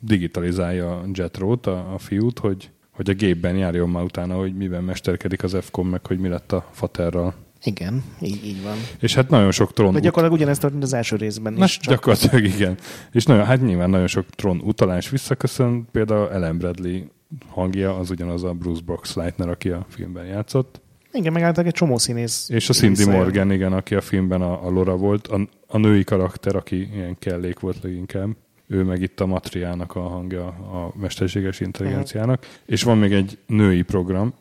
digitalizálja 0.00 1.04
Jetro-t, 1.12 1.66
a, 1.66 1.92
a 1.94 1.98
fiút, 1.98 2.38
hogy, 2.38 2.70
hogy 2.90 3.10
a 3.10 3.14
gépben 3.14 3.56
járjon 3.56 3.88
már 3.88 4.02
utána, 4.02 4.36
hogy 4.36 4.56
miben 4.56 4.84
mesterkedik 4.84 5.42
az 5.42 5.56
FCOM, 5.60 5.88
meg 5.88 6.06
hogy 6.06 6.18
mi 6.18 6.28
lett 6.28 6.52
a 6.52 6.68
faterral. 6.70 7.34
Igen, 7.64 8.04
így, 8.20 8.44
így 8.44 8.62
van. 8.62 8.76
És 9.00 9.14
hát 9.14 9.28
nagyon 9.28 9.50
sok 9.50 9.72
tron 9.72 9.92
De 9.92 10.00
gyakorlatilag 10.00 10.40
ugyanezt 10.40 10.60
történt 10.60 10.82
az 10.82 10.92
első 10.92 11.16
részben 11.16 11.52
Na, 11.52 11.64
is. 11.64 11.78
Csak 11.78 11.94
gyakorlatilag 11.94 12.44
igen. 12.44 12.76
És 13.12 13.24
nagyon, 13.24 13.44
hát 13.44 13.62
nyilván 13.62 13.90
nagyon 13.90 14.06
sok 14.06 14.26
tron 14.30 14.60
utalás 14.64 15.10
visszaköszön, 15.10 15.86
például 15.92 16.30
Ellen 16.30 16.58
Bradley 16.58 17.00
hangja 17.48 17.98
az 17.98 18.10
ugyanaz 18.10 18.44
a 18.44 18.52
Bruce 18.52 18.82
Boxleitner, 18.86 19.48
aki 19.48 19.70
a 19.70 19.86
filmben 19.88 20.24
játszott. 20.24 20.80
igen, 21.12 21.32
meg 21.32 21.58
egy 21.58 21.72
csomó 21.72 21.98
színész. 21.98 22.48
És 22.48 22.68
a 22.68 22.72
Cindy. 22.72 23.04
Morgan, 23.04 23.52
igen, 23.52 23.72
aki 23.72 23.94
a 23.94 24.00
filmben 24.00 24.42
a, 24.42 24.66
a 24.66 24.70
Lora 24.70 24.96
volt, 24.96 25.26
a, 25.26 25.48
a 25.66 25.78
női 25.78 26.04
karakter, 26.04 26.56
aki 26.56 26.88
ilyen 26.94 27.16
kellék 27.18 27.60
volt 27.60 27.82
leginkább. 27.82 28.30
Ő 28.66 28.82
meg 28.82 29.02
itt 29.02 29.20
a 29.20 29.26
Matriának 29.26 29.94
a 29.94 30.00
hangja, 30.00 30.46
a 30.46 30.92
mesterséges 31.00 31.60
intelligenciának. 31.60 32.46
És 32.66 32.82
van 32.82 32.98
még 32.98 33.12
egy 33.12 33.38
női 33.46 33.82
program, 33.82 34.34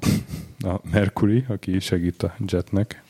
a 0.60 0.80
Mercury, 0.92 1.46
aki 1.48 1.80
segít 1.80 2.24
a 2.24 2.36
Jetnek. 2.48 3.03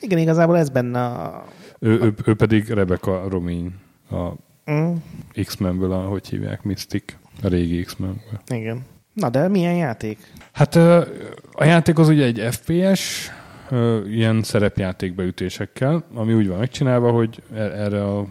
Igen, 0.00 0.18
igazából 0.18 0.58
ez 0.58 0.68
benne 0.68 1.04
a... 1.04 1.44
Ő, 1.78 1.90
ő, 2.00 2.14
ő 2.24 2.34
pedig 2.34 2.68
Rebecca 2.68 3.28
Romain, 3.28 3.74
a 4.10 4.30
Mm, 4.70 4.92
X-Menből, 5.44 5.92
a, 5.92 6.00
hogy 6.00 6.28
hívják, 6.28 6.62
Mystic, 6.62 7.04
a 7.42 7.48
régi 7.48 7.82
X-Menből. 7.82 8.40
igen. 8.48 8.84
Na 9.12 9.28
de 9.30 9.48
milyen 9.48 9.74
játék? 9.74 10.18
Hát 10.52 10.74
a 11.52 11.64
játék 11.64 11.98
az 11.98 12.08
ugye 12.08 12.24
egy 12.24 12.54
FPS, 12.54 13.30
ilyen 14.06 14.42
szerepjáték 14.42 15.14
beütésekkel, 15.14 16.04
ami 16.14 16.32
úgy 16.34 16.48
van 16.48 16.58
megcsinálva, 16.58 17.10
hogy 17.10 17.42
er- 17.54 17.72
erre 17.72 18.04
a 18.04 18.26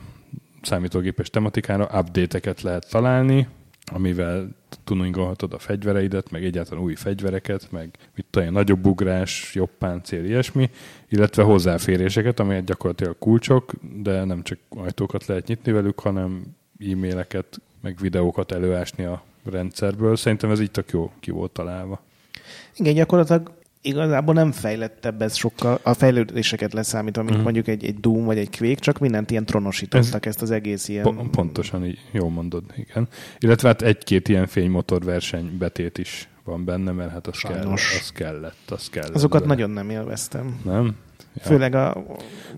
számítógépes 0.62 1.30
tematikára 1.30 1.84
update-eket 1.84 2.62
lehet 2.62 2.90
találni, 2.90 3.48
amivel 3.94 4.56
tuningolhatod 4.84 5.54
a 5.54 5.60
fegyvereidet, 5.60 6.32
meg 6.32 6.44
egyáltalán 6.44 6.84
új 6.84 6.96
fegyvereket, 6.96 7.72
meg 7.72 7.90
mit 8.16 8.26
tudom, 8.30 8.54
nagyobb 8.54 8.86
ugrás, 8.86 9.56
jobb 9.56 9.70
páncél, 9.78 10.26
ilyesmi, 10.26 10.70
illetve 11.10 11.44
hozzáféréseket, 11.44 12.40
amelyek 12.40 12.64
gyakorlatilag 12.64 13.16
kulcsok, 13.20 13.72
de 14.02 14.24
nem 14.24 14.44
csak 14.44 14.58
ajtókat 14.70 15.26
lehet 15.26 15.48
nyitni 15.48 15.72
velük, 15.72 16.00
hanem 16.00 16.44
e-maileket, 16.92 17.62
meg 17.82 17.98
videókat 18.00 18.52
előásni 18.52 19.04
a 19.04 19.24
rendszerből. 19.44 20.16
Szerintem 20.16 20.52
ez 20.52 20.60
így 20.60 20.72
tök 20.72 20.90
jó 20.90 21.12
ki 21.20 21.32
volt 21.32 21.52
találva. 21.52 22.02
Igen, 22.76 22.94
gyakorlatilag 22.94 23.52
igazából 23.82 24.34
nem 24.34 24.52
fejlettebb 24.52 25.22
ez 25.22 25.36
sokkal, 25.36 25.80
a 25.84 25.94
fejlődéseket 25.94 26.74
leszámítva, 26.74 27.22
mint 27.22 27.34
Mhm. 27.36 27.44
mondjuk 27.44 27.68
egy, 27.68 27.86
egy 27.86 28.00
Doom 28.00 28.26
vagy 28.26 28.38
egy 28.38 28.58
Quake, 28.58 28.80
csak 28.80 29.00
mindent 29.00 29.32
ilyen 29.32 29.46
tronosítottak, 29.46 30.26
ezt 30.26 30.42
az 30.42 30.52
egész 30.52 30.88
ilyen... 30.88 31.04
Po- 31.04 31.30
pontosan 31.30 31.86
így, 31.86 32.00
jól 32.12 32.30
mondod, 32.30 32.64
igen. 32.76 33.08
Illetve 33.40 33.68
hát 33.68 33.82
egy-két 33.82 34.28
ilyen 34.28 34.48
fénymotor 34.48 35.04
verseny 35.04 35.58
betét 35.58 35.98
is 35.98 36.30
van 36.44 36.66
benne, 36.66 36.92
mert 36.92 37.12
hát 37.12 37.28
az, 37.28 37.38
kell, 37.40 37.54
Sajnos. 37.54 37.98
az 38.02 38.12
kellett, 38.12 38.70
az 38.72 38.90
kellett. 38.90 39.16
Azokat 39.16 39.42
bele. 39.42 39.54
nagyon 39.54 39.70
nem 39.70 39.90
élveztem. 39.90 40.60
Nem? 40.66 40.96
Ja. 41.34 41.42
Főleg 41.44 41.76
a... 41.76 41.94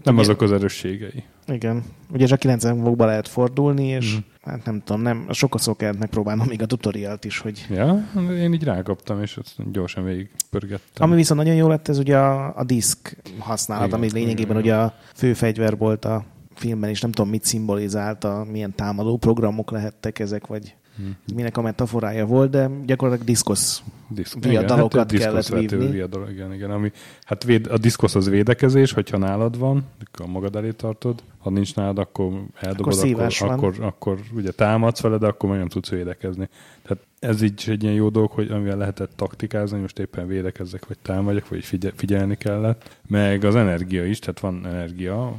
Nem 0.03 0.13
ugye- 0.13 0.23
azok 0.23 0.41
az 0.41 0.51
erősségei. 0.51 1.23
Igen. 1.47 1.83
Ugye 2.13 2.25
csak 2.25 2.39
90 2.39 2.83
fokba 2.83 3.05
lehet 3.05 3.27
fordulni, 3.27 3.87
és 3.87 4.13
Mhm. 4.13 4.51
hát 4.51 4.65
nem 4.65 4.81
tudom, 4.83 5.01
nem, 5.01 5.27
sokat 5.31 5.61
szó 5.61 5.75
kellett 5.75 5.99
megpróbálnom 5.99 6.47
még 6.47 6.61
a 6.61 6.65
tutorialt 6.65 7.25
is, 7.25 7.37
hogy 7.39 7.65
Ja, 7.69 8.09
én 8.37 8.53
így 8.53 8.63
rákaptam, 8.63 9.21
és 9.21 9.37
azt 9.37 9.71
gyorsan 9.71 10.03
végig 10.03 10.29
pörgettem. 10.49 11.07
Ami 11.07 11.15
viszont 11.15 11.39
nagyon 11.39 11.55
jó 11.55 11.67
lett, 11.67 11.87
ez 11.87 11.97
ugye 11.97 12.17
a, 12.17 12.53
a 12.57 12.63
disk 12.63 13.17
használat, 13.39 13.87
Igen, 13.87 13.97
ami 13.99 14.11
lényegében 14.11 14.59
igen. 14.59 14.61
ugye 14.61 14.75
a 14.75 14.93
fő 15.15 15.33
fegyver 15.33 15.77
volt 15.77 16.05
a 16.05 16.23
filmben, 16.53 16.89
és 16.89 17.01
nem 17.01 17.11
tudom, 17.11 17.29
mit 17.31 17.43
szimbolizálta, 17.45 18.45
milyen 18.51 18.75
támadó 18.75 19.17
programok 19.17 19.71
lehettek 19.71 20.19
ezek, 20.19 20.47
vagy 20.47 20.75
Hm. 20.95 21.33
minek 21.35 21.57
a 21.57 21.61
metaforája 21.61 22.25
volt, 22.25 22.49
de 22.49 22.69
gyakorlatilag 22.85 23.27
diszkosz. 23.27 23.83
Diszk, 24.07 24.43
viadalokat 24.43 25.11
egy 25.11 25.19
kellett 25.19 25.35
diszkoszvető 25.35 25.77
vívni. 25.77 25.93
Viadal, 25.93 26.29
igen, 26.29 26.53
igen. 26.53 26.71
Ami, 26.71 26.91
hát 27.23 27.43
véd, 27.43 27.67
a 27.67 27.77
diszkosz 27.77 28.15
az 28.15 28.29
védekezés, 28.29 28.91
hogyha 28.91 29.17
nálad 29.17 29.57
van, 29.57 29.83
akkor 30.05 30.25
magad 30.25 30.55
elé 30.55 30.71
tartod, 30.71 31.23
ha 31.37 31.49
nincs 31.49 31.75
nálad, 31.75 31.97
akkor 31.97 32.43
eldobod, 32.55 32.93
Akkor 32.93 33.13
akkor, 33.13 33.39
van. 33.39 33.49
akkor, 33.49 33.75
akkor, 33.79 34.19
ugye 34.35 34.51
támadsz 34.51 35.01
vele, 35.01 35.17
de 35.17 35.27
akkor 35.27 35.57
nem 35.57 35.67
tudsz 35.67 35.89
védekezni. 35.89 36.49
Tehát 36.81 37.03
ez 37.19 37.41
így 37.41 37.63
egy 37.67 37.83
ilyen 37.83 37.95
jó 37.95 38.09
dolog, 38.09 38.31
hogy 38.31 38.51
amivel 38.51 38.77
lehetett 38.77 39.11
taktikázni, 39.15 39.79
most 39.79 39.99
éppen 39.99 40.27
védekezzek, 40.27 40.87
vagy 40.87 40.97
támadjak, 41.01 41.49
vagy 41.49 41.63
figyel, 41.63 41.91
figyelni 41.95 42.37
kellett. 42.37 42.97
Meg 43.07 43.43
az 43.43 43.55
energia 43.55 44.05
is, 44.05 44.19
tehát 44.19 44.39
van 44.39 44.65
energia, 44.65 45.35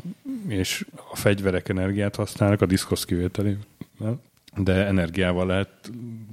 és 0.49 0.87
a 1.11 1.17
fegyverek 1.17 1.69
energiát 1.69 2.17
használnak, 2.17 2.61
a 2.61 2.67
diszkosz 2.67 3.05
kivételével 3.05 4.21
de 4.57 4.87
energiával 4.87 5.47
lehet 5.47 5.69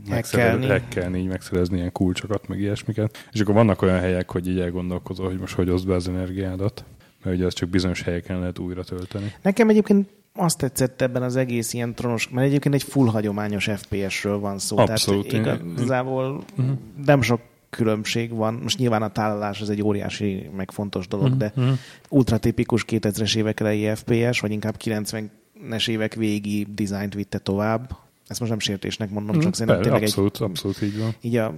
megszerezni, 0.09 0.67
hackelni, 0.67 1.19
így 1.19 1.27
megszerezni 1.27 1.77
ilyen 1.77 1.91
kulcsokat, 1.91 2.47
meg 2.47 2.59
ilyesmiket. 2.59 3.27
És 3.31 3.39
akkor 3.39 3.53
vannak 3.53 3.81
olyan 3.81 3.99
helyek, 3.99 4.31
hogy 4.31 4.47
így 4.47 4.59
elgondolkozol, 4.59 5.27
hogy 5.27 5.39
most 5.39 5.53
hogy 5.55 5.69
oszd 5.69 5.87
be 5.87 5.93
az 5.93 6.07
energiádat, 6.07 6.83
mert 7.23 7.35
ugye 7.35 7.45
az 7.45 7.53
csak 7.53 7.69
bizonyos 7.69 8.01
helyeken 8.01 8.39
lehet 8.39 8.59
újra 8.59 8.83
tölteni. 8.83 9.33
Nekem 9.41 9.69
egyébként 9.69 10.09
azt 10.33 10.57
tetszett 10.57 11.01
ebben 11.01 11.23
az 11.23 11.35
egész 11.35 11.73
ilyen 11.73 11.93
tronos, 11.95 12.29
mert 12.29 12.47
egyébként 12.47 12.73
egy 12.75 12.83
full 12.83 13.07
hagyományos 13.07 13.69
FPS-ről 13.75 14.39
van 14.39 14.57
szó. 14.59 14.77
Abszolút, 14.77 15.27
Tehát 15.27 15.61
igazából 15.77 16.43
Mhm. 16.55 16.69
nem 17.05 17.21
sok 17.21 17.41
különbség 17.69 18.31
van. 18.33 18.53
Most 18.53 18.77
nyilván 18.77 19.01
a 19.01 19.11
tálalás 19.11 19.61
az 19.61 19.69
egy 19.69 19.81
óriási, 19.81 20.49
meg 20.55 20.71
fontos 20.71 21.07
dolog, 21.07 21.37
de 21.37 21.51
Mhm. 21.55 21.69
ultratipikus 22.09 22.85
2000-es 22.87 23.35
évek 23.35 23.59
elejé 23.59 23.93
FPS, 23.95 24.39
vagy 24.39 24.51
inkább 24.51 24.75
90-es 24.77 25.87
évek 25.89 26.13
végi 26.13 26.67
dizájnt 26.75 27.13
vitte 27.13 27.37
tovább. 27.37 27.89
Ezt 28.29 28.39
most 28.39 28.51
nem 28.51 28.59
sértésnek 28.59 29.09
mondom, 29.09 29.39
csak 29.39 29.55
szerintem 29.55 29.81
tényleg 29.81 30.01
egy, 30.01 30.07
abszolút, 30.07 30.37
abszolút 30.37 30.81
így 30.81 30.99
van. 30.99 31.15
így 31.21 31.35
a 31.35 31.53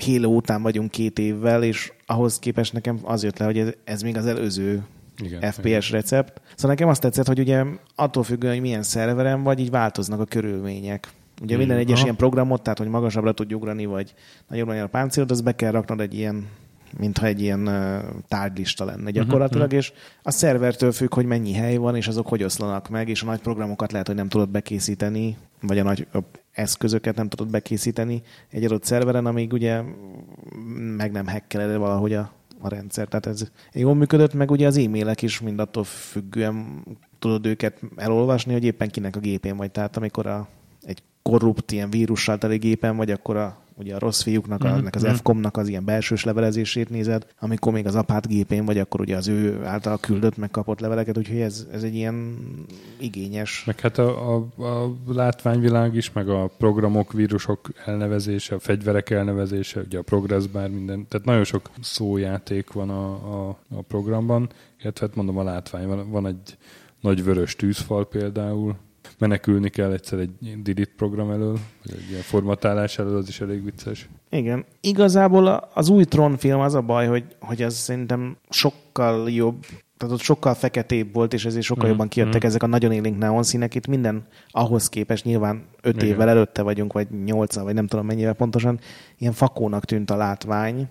Halo 0.00 0.28
után 0.28 0.62
vagyunk 0.62 0.90
két 0.90 1.18
évvel, 1.18 1.62
és 1.62 1.92
ahhoz 2.06 2.38
képest 2.38 2.72
nekem 2.72 2.98
az 3.02 3.22
jött 3.22 3.38
le, 3.38 3.44
hogy 3.44 3.58
ez, 3.58 3.68
ez 3.84 4.02
még 4.02 4.16
az 4.16 4.26
előző 4.26 4.82
Igen, 5.22 5.52
FPS 5.52 5.90
recept. 5.90 6.40
Szóval 6.54 6.70
nekem 6.70 6.88
azt 6.88 7.00
tetszett, 7.00 7.26
hogy 7.26 7.38
ugye 7.38 7.64
attól 7.94 8.22
függően, 8.22 8.52
hogy 8.52 8.62
milyen 8.62 8.82
szerveren 8.82 9.42
vagy, 9.42 9.58
így 9.58 9.70
változnak 9.70 10.20
a 10.20 10.24
körülmények. 10.24 11.08
Ugye 11.36 11.44
Igen. 11.44 11.58
minden 11.58 11.76
egyes 11.76 11.94
Aha. 11.94 12.02
ilyen 12.02 12.16
programot, 12.16 12.62
tehát 12.62 12.78
hogy 12.78 12.88
magasabbra 12.88 13.32
tudj 13.32 13.54
ugrani, 13.54 13.84
vagy 13.84 14.14
nagyobb 14.48 14.68
legyen 14.68 14.84
a 14.84 14.88
páncélod, 14.88 15.30
az 15.30 15.40
be 15.40 15.54
kell 15.54 15.70
raknod 15.70 16.00
egy 16.00 16.14
ilyen 16.14 16.46
mintha 16.98 17.26
egy 17.26 17.40
ilyen 17.40 17.70
tárgylista 18.28 18.84
Mhm, 18.84 18.94
lenne 18.94 19.10
gyakorlatilag, 19.10 19.72
és 19.72 19.92
a 20.22 20.30
szervertől 20.30 20.92
függ, 20.92 21.14
hogy 21.14 21.26
mennyi 21.26 21.52
hely 21.52 21.76
van, 21.76 21.96
és 21.96 22.08
azok 22.08 22.26
hogy 22.26 22.42
oszlanak 22.42 22.88
meg, 22.88 23.08
és 23.08 23.22
a 23.22 23.26
nagy 23.26 23.40
programokat 23.40 23.92
lehet, 23.92 24.06
hogy 24.06 24.16
nem 24.16 24.28
tudod 24.28 24.48
bekészíteni, 24.48 25.36
vagy 25.60 25.78
a 25.78 25.82
nagy 25.82 26.06
eszközöket 26.52 27.16
nem 27.16 27.28
tudod 27.28 27.50
bekészíteni 27.50 28.22
egy 28.50 28.64
adott 28.64 28.84
szerveren, 28.84 29.26
amíg 29.26 29.52
ugye 29.52 29.82
meg 30.96 31.12
nem 31.12 31.26
hekkeled 31.26 31.76
valahogy 31.76 32.12
a, 32.12 32.32
a 32.58 32.68
rendszer. 32.68 33.08
Tehát 33.08 33.26
ez 33.26 33.50
jól 33.72 33.94
működött, 33.94 34.34
meg 34.34 34.50
ugye 34.50 34.66
az 34.66 34.76
e-mailek 34.76 35.22
is 35.22 35.40
mind 35.40 35.60
attól 35.60 35.84
függően 35.84 36.84
tudod 37.18 37.46
őket 37.46 37.80
elolvasni, 37.96 38.52
hogy 38.52 38.64
éppen 38.64 38.88
kinek 38.88 39.16
a 39.16 39.20
gépén 39.20 39.56
vagy. 39.56 39.70
Tehát 39.70 39.96
amikor 39.96 40.26
a, 40.26 40.48
egy 40.82 41.02
korrupt 41.22 41.72
ilyen 41.72 41.90
vírussal 41.90 42.38
teli 42.38 42.56
gépen 42.56 42.96
vagy, 42.96 43.10
akkor 43.10 43.36
a, 43.36 43.58
ugye 43.78 43.94
a 43.94 43.98
rossz 43.98 44.22
fiúknak, 44.22 44.62
Mhm, 44.62 44.72
annak 44.72 44.94
az 44.94 45.02
mhm. 45.02 45.12
FCOM-nak 45.12 45.56
az 45.56 45.68
ilyen 45.68 45.84
belsős 45.84 46.24
levelezését 46.24 46.90
nézed, 46.90 47.26
amikor 47.40 47.72
még 47.72 47.86
az 47.86 47.94
apát 47.94 48.26
gépén 48.26 48.64
vagy, 48.64 48.78
akkor 48.78 49.00
ugye 49.00 49.16
az 49.16 49.28
ő 49.28 49.64
által 49.64 49.98
küldött, 49.98 50.36
megkapott 50.36 50.80
leveleket, 50.80 51.18
úgyhogy 51.18 51.40
ez, 51.40 51.66
ez 51.72 51.82
egy 51.82 51.94
ilyen 51.94 52.36
igényes. 52.98 53.64
Meg 53.64 53.80
hát 53.80 53.98
a, 53.98 54.34
a, 54.34 54.62
a 54.64 54.94
látványvilág 55.06 55.94
is, 55.94 56.12
meg 56.12 56.28
a 56.28 56.50
programok, 56.58 57.12
vírusok 57.12 57.68
elnevezése, 57.84 58.54
a 58.54 58.58
fegyverek 58.58 59.10
elnevezése, 59.10 59.80
ugye 59.80 59.98
a 59.98 60.02
progress 60.02 60.46
bar, 60.46 60.68
minden. 60.68 61.06
Tehát 61.08 61.26
nagyon 61.26 61.44
sok 61.44 61.70
szójáték 61.80 62.72
van 62.72 62.90
a, 62.90 63.08
a, 63.10 63.58
a 63.68 63.82
programban, 63.82 64.48
illetve 64.82 65.06
hát 65.06 65.16
mondom 65.16 65.38
a 65.38 65.42
látvány. 65.42 65.86
Van, 65.86 66.10
van 66.10 66.26
egy 66.26 66.56
nagy 67.00 67.24
vörös 67.24 67.56
tűzfal 67.56 68.08
például, 68.08 68.76
menekülni 69.18 69.68
kell 69.68 69.92
egyszer 69.92 70.18
egy 70.18 70.62
delete 70.62 70.92
program 70.96 71.30
elől, 71.30 71.58
vagy 71.84 71.94
egy 71.94 72.10
ilyen 72.10 72.22
formatálás 72.22 72.98
elől, 72.98 73.16
az 73.16 73.28
is 73.28 73.40
elég 73.40 73.64
vicces. 73.64 74.08
Igen. 74.30 74.64
Igazából 74.80 75.68
az 75.74 75.88
új 75.88 76.04
Tron 76.04 76.36
film 76.36 76.60
az 76.60 76.74
a 76.74 76.80
baj, 76.80 77.06
hogy, 77.06 77.24
hogy 77.40 77.62
az 77.62 77.74
szerintem 77.74 78.36
sokkal 78.48 79.30
jobb, 79.30 79.64
tehát 79.96 80.14
ott 80.14 80.20
sokkal 80.20 80.54
feketébb 80.54 81.14
volt, 81.14 81.32
és 81.32 81.44
ezért 81.44 81.64
sokkal 81.64 81.82
Mhm, 81.82 81.92
jobban 81.92 82.08
kijöttek 82.08 82.40
mhm. 82.40 82.46
ezek 82.46 82.62
a 82.62 82.66
nagyon 82.66 82.92
élénk 82.92 83.18
neon 83.18 83.42
színek. 83.42 83.74
Itt 83.74 83.86
minden 83.86 84.26
ahhoz 84.48 84.88
képest 84.88 85.24
nyilván 85.24 85.64
öt 85.82 85.94
Igen. 85.96 86.08
évvel 86.08 86.28
előtte 86.28 86.62
vagyunk, 86.62 86.92
vagy 86.92 87.08
nyolca, 87.24 87.64
vagy 87.64 87.74
nem 87.74 87.86
tudom 87.86 88.06
mennyivel 88.06 88.34
pontosan, 88.34 88.78
ilyen 89.18 89.32
fakónak 89.32 89.84
tűnt 89.84 90.10
a 90.10 90.16
látvány. 90.16 90.88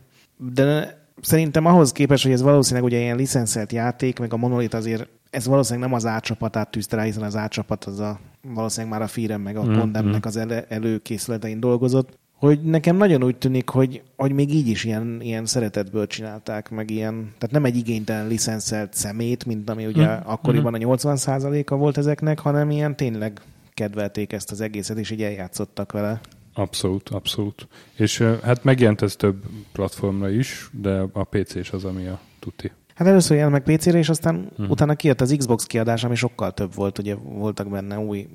De 0.54 0.98
szerintem 1.22 1.66
ahhoz 1.66 1.92
képest, 1.92 2.24
hogy 2.24 2.32
ez 2.32 2.42
valószínűleg 2.42 2.84
ugye 2.84 3.00
ilyen 3.00 3.16
licenszelt 3.16 3.72
játék, 3.72 4.20
meg 4.20 4.34
a 4.34 4.38
monolit 4.38 4.74
azért 4.74 5.08
ez 5.36 5.46
valószínűleg 5.46 5.90
nem 5.90 5.98
az 5.98 6.06
átcsapatát 6.06 6.72
tűzte 6.72 6.96
rá, 6.96 7.04
hiszen 7.04 7.24
az 7.24 7.36
átcsapat 7.36 7.86
az 7.86 8.00
a, 8.00 8.20
valószínűleg 8.42 8.98
már 8.98 9.02
a 9.02 9.08
Firem 9.08 9.42
meg 9.42 9.58
a 9.58 9.64
mm, 9.64 10.14
az 10.22 10.38
ele, 10.38 10.66
előkészületein 10.68 11.60
dolgozott, 11.60 12.18
hogy 12.36 12.64
nekem 12.64 12.96
nagyon 12.96 13.24
úgy 13.24 13.38
tűnik, 13.38 13.70
hogy, 13.70 14.02
hogy 14.16 14.32
még 14.32 14.54
így 14.54 14.68
is 14.68 14.84
ilyen, 14.84 15.22
ilyen 15.22 15.46
szeretetből 15.46 16.08
csinálták, 16.08 16.70
meg 16.70 16.90
ilyen, 16.90 17.14
tehát 17.14 17.52
nem 17.52 17.66
egy 17.66 17.78
igénytelen 17.78 18.28
licenszelt 18.28 18.94
szemét, 18.94 19.46
mint 19.46 19.70
ami 19.70 19.86
ugye 19.86 20.06
Mhm, 20.06 20.30
akkoriban 20.30 20.74
a 20.74 20.78
80%-a 20.78 21.76
volt 21.76 21.98
ezeknek, 21.98 22.40
hanem 22.40 22.72
ilyen 22.72 22.96
tényleg 22.96 23.42
kedvelték 23.74 24.34
ezt 24.34 24.52
az 24.52 24.62
egészet, 24.62 24.98
és 24.98 25.12
így 25.12 25.22
eljátszottak 25.24 25.92
vele. 25.92 26.22
Abszolút, 26.54 27.10
abszolút. 27.10 27.68
És 27.96 28.24
hát 28.44 28.64
megjelent 28.64 29.02
ez 29.02 29.16
több 29.16 29.44
platformra 29.72 30.30
is, 30.30 30.70
de 30.72 31.04
a 31.14 31.24
PC 31.24 31.56
is 31.56 31.72
az, 31.72 31.84
ami 31.84 32.08
a 32.08 32.20
tuti. 32.40 32.72
Hát 32.96 33.08
először 33.08 33.38
jelent 33.38 33.66
meg 33.66 33.78
PC-re, 33.78 33.98
és 33.98 34.10
aztán 34.10 34.36
uh-huh. 34.52 34.70
utána 34.70 34.96
kijött 34.96 35.22
az 35.22 35.36
Xbox 35.38 35.66
kiadás, 35.66 36.04
ami 36.04 36.16
sokkal 36.16 36.52
több 36.52 36.76
volt, 36.76 36.98
ugye 36.98 37.16
voltak 37.16 37.70
benne 37.70 38.00
új 38.00 38.28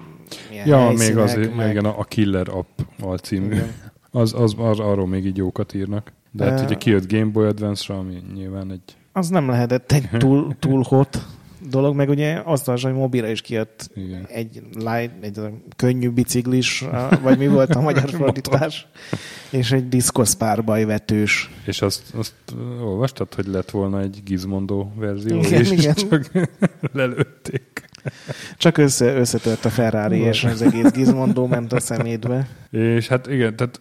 Ja, 0.64 0.92
még 0.98 1.16
az, 1.16 1.34
meg... 1.56 1.70
igen, 1.70 1.84
a 1.84 2.04
Killer 2.04 2.48
App 2.48 2.78
alcímű. 3.00 3.54
Igen. 3.54 3.72
Az, 4.10 4.34
az, 4.34 4.54
ar, 4.56 4.80
arról 4.80 5.06
még 5.06 5.26
így 5.26 5.36
jókat 5.36 5.74
írnak. 5.74 6.12
De 6.30 6.44
hát 6.44 6.58
Eh. 6.60 6.66
ugye 6.66 6.74
kijött 6.74 7.12
Game 7.12 7.30
Boy 7.30 7.46
Advance-ra, 7.46 7.98
ami 7.98 8.22
nyilván 8.34 8.70
egy... 8.70 8.96
Az 9.12 9.28
nem 9.28 9.48
lehetett 9.48 9.92
egy 9.92 10.08
túl, 10.18 10.54
túl 10.58 10.82
hot 10.88 11.26
dolog, 11.70 11.94
meg 11.94 12.08
ugye 12.08 12.40
azt 12.44 12.68
az, 12.68 12.82
hogy 12.82 12.92
mobilra 12.92 13.28
is 13.28 13.40
kijött 13.40 13.90
Igen. 13.94 14.26
egy, 14.28 14.62
light, 14.74 15.10
egy 15.20 15.40
könnyű 15.76 16.10
biciklis, 16.10 16.84
vagy 17.22 17.38
mi 17.38 17.48
volt 17.48 17.74
a 17.74 17.80
magyar 17.90 18.10
fordítás, 18.10 18.86
és 19.50 19.72
egy 19.72 19.88
diszkoszpárbajvetős. 19.88 21.50
És 21.64 21.82
azt, 21.82 22.14
azt 22.14 22.34
olvastad, 22.84 23.34
hogy 23.34 23.46
lett 23.46 23.70
volna 23.70 24.00
egy 24.00 24.20
Gizmondo 24.24 24.86
verzió, 24.96 25.38
Igen, 25.38 25.60
és 25.60 25.70
igen. 25.70 25.94
csak 26.10 26.30
lelőtték. 26.92 27.88
Csak 28.56 28.78
össze, 28.78 29.14
összetört 29.14 29.64
a 29.64 29.70
Ferrari, 29.70 30.18
és 30.18 30.44
az 30.44 30.62
egész 30.62 30.90
gizmondó 30.90 31.46
ment 31.46 31.72
a 31.72 31.80
szemétbe. 31.80 32.48
És 32.70 33.08
hát 33.08 33.26
igen, 33.26 33.56
tehát 33.56 33.80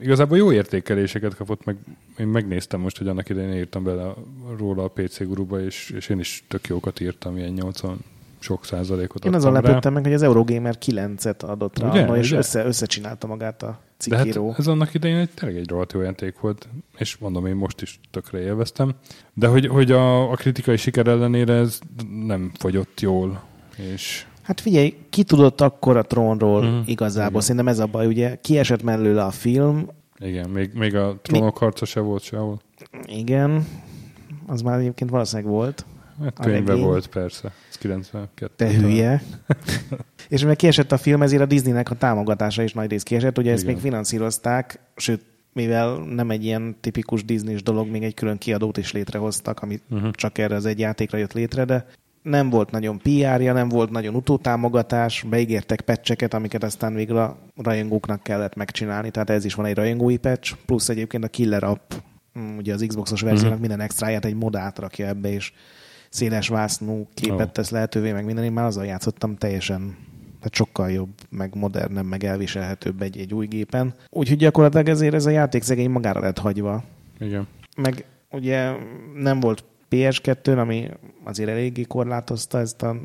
igazából 0.00 0.36
jó 0.36 0.52
értékeléseket 0.52 1.34
kapott, 1.34 1.64
meg 1.64 1.76
én 2.18 2.26
megnéztem 2.26 2.80
most, 2.80 2.98
hogy 2.98 3.08
annak 3.08 3.28
idején 3.28 3.56
írtam 3.56 3.84
bele 3.84 4.14
róla 4.58 4.84
a 4.84 4.88
PC 4.88 5.22
guruba, 5.22 5.60
és, 5.60 5.92
és 5.96 6.08
én 6.08 6.18
is 6.18 6.44
tök 6.48 6.66
jókat 6.66 7.00
írtam, 7.00 7.36
ilyen 7.36 7.52
80 7.52 7.98
sok 8.38 8.64
százalékot 8.64 9.24
Én 9.24 9.34
azon 9.34 9.52
lepődtem 9.52 9.92
meg, 9.92 10.04
hogy 10.04 10.12
az 10.12 10.22
Eurogamer 10.22 10.76
9-et 10.86 11.44
adott 11.44 11.78
rá, 11.78 11.90
Ugye? 11.90 12.02
anno, 12.02 12.16
és 12.16 12.28
Ugye? 12.28 12.38
össze, 12.38 12.64
összecsinálta 12.64 13.26
magát 13.26 13.62
a 13.62 13.80
De 14.06 14.16
hát 14.16 14.38
ez 14.58 14.66
annak 14.66 14.94
idején 14.94 15.16
egy, 15.16 15.30
tényleg 15.30 15.58
egy 15.58 15.68
rohadt 15.68 15.92
jó 15.92 16.00
játék 16.00 16.38
volt, 16.40 16.68
és 16.96 17.16
mondom, 17.16 17.46
én 17.46 17.54
most 17.54 17.82
is 17.82 18.00
tökre 18.10 18.40
élveztem. 18.40 18.94
De 19.34 19.46
hogy, 19.46 19.66
hogy 19.66 19.92
a, 19.92 20.30
a 20.30 20.34
kritikai 20.34 20.76
siker 20.76 21.06
ellenére 21.06 21.54
ez 21.54 21.78
nem 22.26 22.50
fogyott 22.58 23.00
jól, 23.00 23.42
és 23.76 24.26
Hát 24.46 24.60
figyelj, 24.60 24.96
ki 25.10 25.22
tudott 25.22 25.60
akkor 25.60 25.96
a 25.96 26.02
trónról 26.02 26.62
mm. 26.62 26.80
igazából? 26.84 27.30
Igen. 27.30 27.40
Szerintem 27.40 27.68
ez 27.68 27.78
a 27.78 27.86
baj, 27.86 28.06
ugye 28.06 28.36
kiesett 28.40 28.82
mellőle 28.82 29.24
a 29.24 29.30
film, 29.30 29.88
igen, 30.18 30.50
még, 30.50 30.70
még 30.74 30.94
a 30.94 31.18
trónok 31.22 31.58
harca 31.58 31.84
se 31.84 32.00
volt 32.00 32.22
sehol. 32.22 32.60
Igen, 33.06 33.66
az 34.46 34.60
már 34.60 34.78
egyébként 34.78 35.10
valószínűleg 35.10 35.52
volt. 35.52 35.86
Hát 36.22 36.38
könyve 36.38 36.74
volt, 36.74 37.06
persze. 37.06 37.52
Ez 37.68 37.76
92. 37.76 38.52
Te 38.56 38.72
hülye. 38.72 39.22
és 40.28 40.40
mivel 40.40 40.56
kiesett 40.56 40.92
a 40.92 40.96
film, 40.96 41.22
ezért 41.22 41.42
a 41.42 41.46
Disneynek 41.46 41.90
a 41.90 41.94
támogatása 41.94 42.62
is 42.62 42.72
nagy 42.72 42.90
rész 42.90 43.02
kiesett. 43.02 43.38
Ugye 43.38 43.52
ezt 43.52 43.62
Igen. 43.62 43.74
még 43.74 43.82
finanszírozták, 43.82 44.80
sőt, 44.96 45.24
mivel 45.52 45.96
nem 45.96 46.30
egy 46.30 46.44
ilyen 46.44 46.76
tipikus 46.80 47.24
Disney-s 47.24 47.62
dolog, 47.62 47.88
még 47.88 48.02
egy 48.02 48.14
külön 48.14 48.38
kiadót 48.38 48.76
is 48.76 48.92
létrehoztak, 48.92 49.60
ami 49.60 49.80
uh-huh. 49.90 50.10
csak 50.10 50.38
erre 50.38 50.54
az 50.54 50.66
egy 50.66 50.78
játékra 50.78 51.18
jött 51.18 51.32
létre, 51.32 51.64
de 51.64 51.86
nem 52.26 52.50
volt 52.50 52.70
nagyon 52.70 52.98
PR-ja, 52.98 53.52
nem 53.52 53.68
volt 53.68 53.90
nagyon 53.90 54.14
utótámogatás, 54.14 55.22
beígértek 55.28 55.80
patcheket, 55.80 56.34
amiket 56.34 56.64
aztán 56.64 56.94
végül 56.94 57.16
a 57.16 57.36
rajongóknak 57.56 58.22
kellett 58.22 58.54
megcsinálni, 58.54 59.10
tehát 59.10 59.30
ez 59.30 59.44
is 59.44 59.54
van 59.54 59.66
egy 59.66 59.74
rajongói 59.76 60.16
patch, 60.16 60.54
plusz 60.66 60.88
egyébként 60.88 61.24
a 61.24 61.28
Killer 61.28 61.64
App, 61.64 61.92
mm, 62.38 62.56
ugye 62.56 62.74
az 62.74 62.84
Xboxos 62.86 63.20
verziónak 63.20 63.58
Mhm. 63.58 63.60
minden 63.60 63.80
extráját 63.80 64.24
egy 64.24 64.34
mod 64.34 64.56
átrakja 64.56 65.06
ebbe, 65.06 65.32
és 65.32 65.52
széles 66.10 66.48
vásznú 66.48 67.08
képet 67.14 67.52
tesz 67.52 67.70
lehetővé, 67.70 68.12
meg 68.12 68.24
minden. 68.24 68.44
Én 68.44 68.52
már 68.52 68.64
azzal 68.64 68.84
játszottam 68.84 69.36
teljesen 69.36 69.96
tehát 70.38 70.54
sokkal 70.54 70.90
jobb, 70.90 71.08
meg 71.30 71.54
modernebb, 71.54 72.04
meg 72.04 72.24
elviselhetőbb 72.24 73.02
egy, 73.02 73.18
egy 73.18 73.34
új 73.34 73.46
gépen. 73.46 73.94
Úgyhogy 74.10 74.36
gyakorlatilag 74.36 74.88
ezért 74.88 75.14
ez 75.14 75.26
a 75.26 75.30
játék 75.30 75.62
szegény 75.62 75.90
magára 75.90 76.20
lett 76.20 76.38
hagyva. 76.38 76.82
Igen. 77.20 77.46
Meg 77.76 78.04
ugye 78.30 78.72
nem 79.14 79.40
volt 79.40 79.64
PS2, 79.96 80.58
ami 80.58 80.88
azért 81.24 81.48
eléggé 81.50 81.82
korlátozta 81.82 82.58
ezt 82.58 82.82
a 82.82 82.96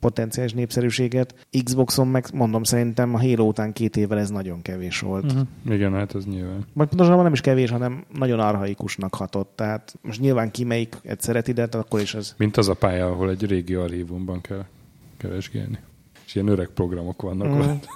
potenciális 0.00 0.52
népszerűséget. 0.52 1.46
Xboxon 1.64 2.08
meg 2.08 2.26
mondom, 2.34 2.62
szerintem 2.62 3.14
a 3.14 3.20
Halo 3.20 3.44
után 3.44 3.72
két 3.72 3.96
évvel 3.96 4.18
ez 4.18 4.30
nagyon 4.30 4.62
kevés 4.62 5.00
volt. 5.00 5.24
Uh-huh. 5.24 5.46
Igen, 5.70 5.92
hát 5.92 6.14
ez 6.14 6.24
nyilván. 6.24 6.66
Vagy 6.72 6.88
pontosabban 6.88 7.22
nem 7.22 7.32
is 7.32 7.40
kevés, 7.40 7.70
hanem 7.70 8.04
nagyon 8.14 8.40
arhaikusnak 8.40 9.14
hatott. 9.14 9.52
Tehát 9.54 9.94
most 10.02 10.20
nyilván 10.20 10.50
ki 10.50 10.64
melyik 10.64 10.96
egy 11.02 11.20
szereti, 11.20 11.52
de 11.52 11.68
akkor 11.70 12.00
is 12.00 12.14
az 12.14 12.34
Mint 12.38 12.56
az 12.56 12.68
a 12.68 12.74
pálya, 12.74 13.06
ahol 13.06 13.30
egy 13.30 13.46
régi 13.46 13.74
archívumban 13.74 14.40
kell 14.40 14.64
keresgélni. 15.16 15.78
És 16.26 16.34
ilyen 16.34 16.48
öreg 16.48 16.68
programok 16.74 17.22
vannak 17.22 17.48
Mm. 17.48 17.58
ott. 17.60 17.86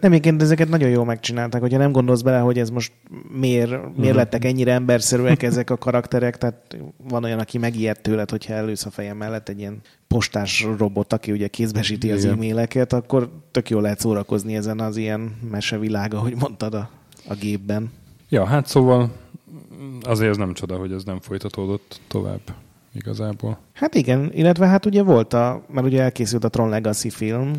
Nem, 0.00 0.12
egyébként 0.12 0.42
ezeket 0.42 0.68
nagyon 0.68 0.88
jól 0.88 1.04
megcsinálták, 1.04 1.60
hogyha 1.60 1.78
nem 1.78 1.92
gondolsz 1.92 2.20
bele, 2.20 2.38
hogy 2.38 2.58
ez 2.58 2.70
most 2.70 2.92
miért, 3.38 3.70
miért 3.70 3.96
Mhm. 3.96 4.16
lettek 4.16 4.44
ennyire 4.44 4.72
emberszerűek 4.72 5.42
ezek 5.42 5.70
a 5.70 5.76
karakterek, 5.76 6.38
tehát 6.38 6.76
van 7.08 7.24
olyan, 7.24 7.38
aki 7.38 7.58
megijed 7.58 8.00
tőled, 8.00 8.30
hogyha 8.30 8.52
elősz 8.52 8.84
a 8.86 8.90
fejem 8.90 9.16
mellett 9.16 9.48
egy 9.48 9.58
ilyen 9.58 9.80
postás 10.08 10.66
robot, 10.78 11.12
aki 11.12 11.32
ugye 11.32 11.46
kézbesíti 11.48 12.10
az 12.10 12.24
e-maileket, 12.24 12.92
akkor 12.92 13.30
tök 13.50 13.70
jól 13.70 13.82
lehet 13.82 14.00
szórakozni 14.00 14.56
ezen 14.56 14.80
az 14.80 14.96
ilyen 14.96 15.36
mesevilága, 15.50 16.16
ahogy 16.16 16.34
mondtad 16.36 16.74
a, 16.74 16.90
a 17.28 17.34
gépben. 17.34 17.90
Ja, 18.28 18.44
hát 18.44 18.66
szóval 18.66 19.10
azért 20.02 20.30
ez 20.30 20.36
nem 20.36 20.52
csoda, 20.54 20.76
hogy 20.76 20.92
ez 20.92 21.04
nem 21.04 21.20
folytatódott 21.20 22.00
tovább 22.08 22.40
igazából. 22.94 23.58
Hát 23.72 23.94
igen, 23.94 24.30
illetve 24.32 24.66
hát 24.66 24.86
ugye 24.86 25.02
volt 25.02 25.32
a, 25.32 25.62
mert 25.72 25.86
ugye 25.86 26.02
elkészült 26.02 26.44
a 26.44 26.48
Tron 26.48 26.68
Legacy 26.68 27.10
film, 27.10 27.50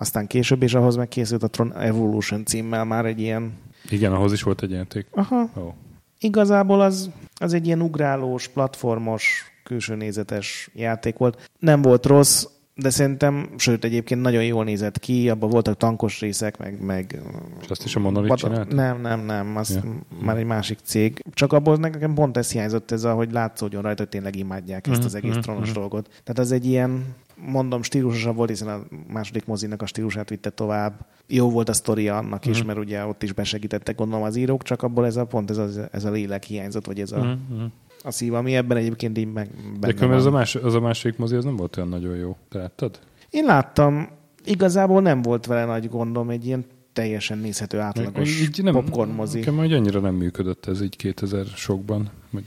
aztán 0.00 0.26
később, 0.26 0.62
és 0.62 0.74
ahhoz 0.74 0.96
meg 0.96 1.08
készült 1.08 1.42
a 1.42 1.48
Tron 1.48 1.74
Evolution 1.76 2.44
címmel 2.44 2.84
már 2.84 3.04
egy 3.04 3.20
ilyen, 3.20 3.52
Igen, 3.88 4.12
ahhoz 4.12 4.32
is 4.32 4.42
volt 4.42 4.62
egy 4.62 4.70
játék. 4.70 5.06
aha, 5.10 5.50
Ó. 5.56 5.74
Igazából 6.18 6.80
az, 6.80 7.10
az 7.34 7.52
egy 7.52 7.66
ilyen 7.66 7.82
ugrálós, 7.82 8.48
platformos, 8.48 9.44
külső 9.64 9.94
nézetes 9.94 10.70
játék 10.74 11.16
volt. 11.16 11.50
Nem 11.58 11.82
volt 11.82 12.06
rossz, 12.06 12.46
de 12.74 12.90
szerintem, 12.90 13.50
sőt 13.56 13.84
egyébként 13.84 14.20
nagyon 14.20 14.44
jól 14.44 14.64
nézett 14.64 14.98
ki, 14.98 15.30
abban 15.30 15.50
voltak 15.50 15.76
tankos 15.76 16.20
részek, 16.20 16.58
meg... 16.58 16.82
meg 16.82 17.20
És 17.62 17.68
azt 17.68 17.84
is 17.84 17.96
a 17.96 18.00
Monolith 18.00 18.34
csinált? 18.34 18.72
Nem, 18.72 19.00
nem, 19.00 19.20
nem, 19.24 19.56
az 19.56 19.70
Ja. 19.84 20.24
már 20.24 20.36
egy 20.36 20.44
másik 20.44 20.78
cég. 20.82 21.22
Csak 21.32 21.52
abból 21.52 21.76
nekem 21.76 22.14
pont 22.14 22.36
ez 22.36 22.52
hiányzott, 22.52 22.90
ez 22.90 23.04
a, 23.04 23.14
hogy 23.14 23.32
látszódjon 23.32 23.82
rajta, 23.82 24.00
hogy 24.02 24.10
tényleg 24.10 24.36
imádják 24.36 24.86
ezt 24.86 24.96
Mhm, 24.96 25.06
az 25.06 25.14
egész 25.14 25.32
mhm, 25.32 25.40
trónos 25.40 25.68
mhm. 25.70 25.78
dolgot. 25.78 26.08
Tehát 26.08 26.38
az 26.38 26.52
egy 26.52 26.66
ilyen, 26.66 27.04
mondom, 27.46 27.82
stílusosabb 27.82 28.36
volt, 28.36 28.48
hiszen 28.48 28.68
a 28.68 28.80
második 29.12 29.46
mozinak 29.46 29.82
a 29.82 29.86
stílusát 29.86 30.28
vitte 30.28 30.50
tovább. 30.50 31.06
Jó 31.26 31.50
volt 31.50 31.68
a 31.68 31.72
sztoria 31.72 32.16
annak 32.16 32.46
is, 32.46 32.58
Mhm. 32.58 32.66
mert 32.66 32.78
ugye 32.78 33.04
ott 33.04 33.22
is 33.22 33.32
besegítettek 33.32 33.96
gondolom 33.96 34.24
az 34.24 34.36
írók, 34.36 34.62
csak 34.62 34.82
abból 34.82 35.06
ez 35.06 35.16
a 35.16 35.24
pont 35.24 35.50
ez 35.50 35.56
a, 35.56 35.68
ez 35.92 36.04
a 36.04 36.10
lélek 36.10 36.44
hiányzott, 36.44 36.86
vagy 36.86 37.00
ez 37.00 37.12
a, 37.12 37.18
Mhm, 37.18 37.28
mhm. 37.54 37.64
A 38.02 38.10
szív, 38.10 38.34
ami 38.34 38.56
ebben 38.56 38.76
egyébként 38.76 39.18
így 39.18 39.32
meg 39.32 39.50
De 39.80 39.92
különben 39.92 40.18
ez 40.18 40.24
a, 40.24 40.30
van. 40.30 40.38
más, 40.38 40.54
az 40.54 40.74
a 40.74 40.80
második 40.80 41.18
mozi, 41.18 41.34
az 41.34 41.44
nem 41.44 41.56
volt 41.56 41.76
olyan 41.76 41.88
nagyon 41.88 42.16
jó. 42.16 42.36
Te 42.48 42.58
láttad? 42.58 42.98
Én 43.30 43.44
láttam, 43.44 44.08
igazából 44.44 45.02
nem 45.02 45.22
volt 45.22 45.46
vele 45.46 45.64
nagy 45.64 45.88
gondom, 45.88 46.30
egy 46.30 46.46
ilyen 46.46 46.64
teljesen 46.92 47.38
nézhető 47.38 47.78
átlagos 47.78 48.40
Így 48.40 48.70
popcorn 48.70 49.10
mozi. 49.10 49.38
Nekem 49.38 49.56
hogy 49.56 49.72
annyira 49.72 50.00
nem 50.00 50.14
működött 50.14 50.66
ez 50.66 50.82
így 50.82 50.96
2000 50.96 51.46
sokban. 51.46 52.10
Vagy, 52.30 52.44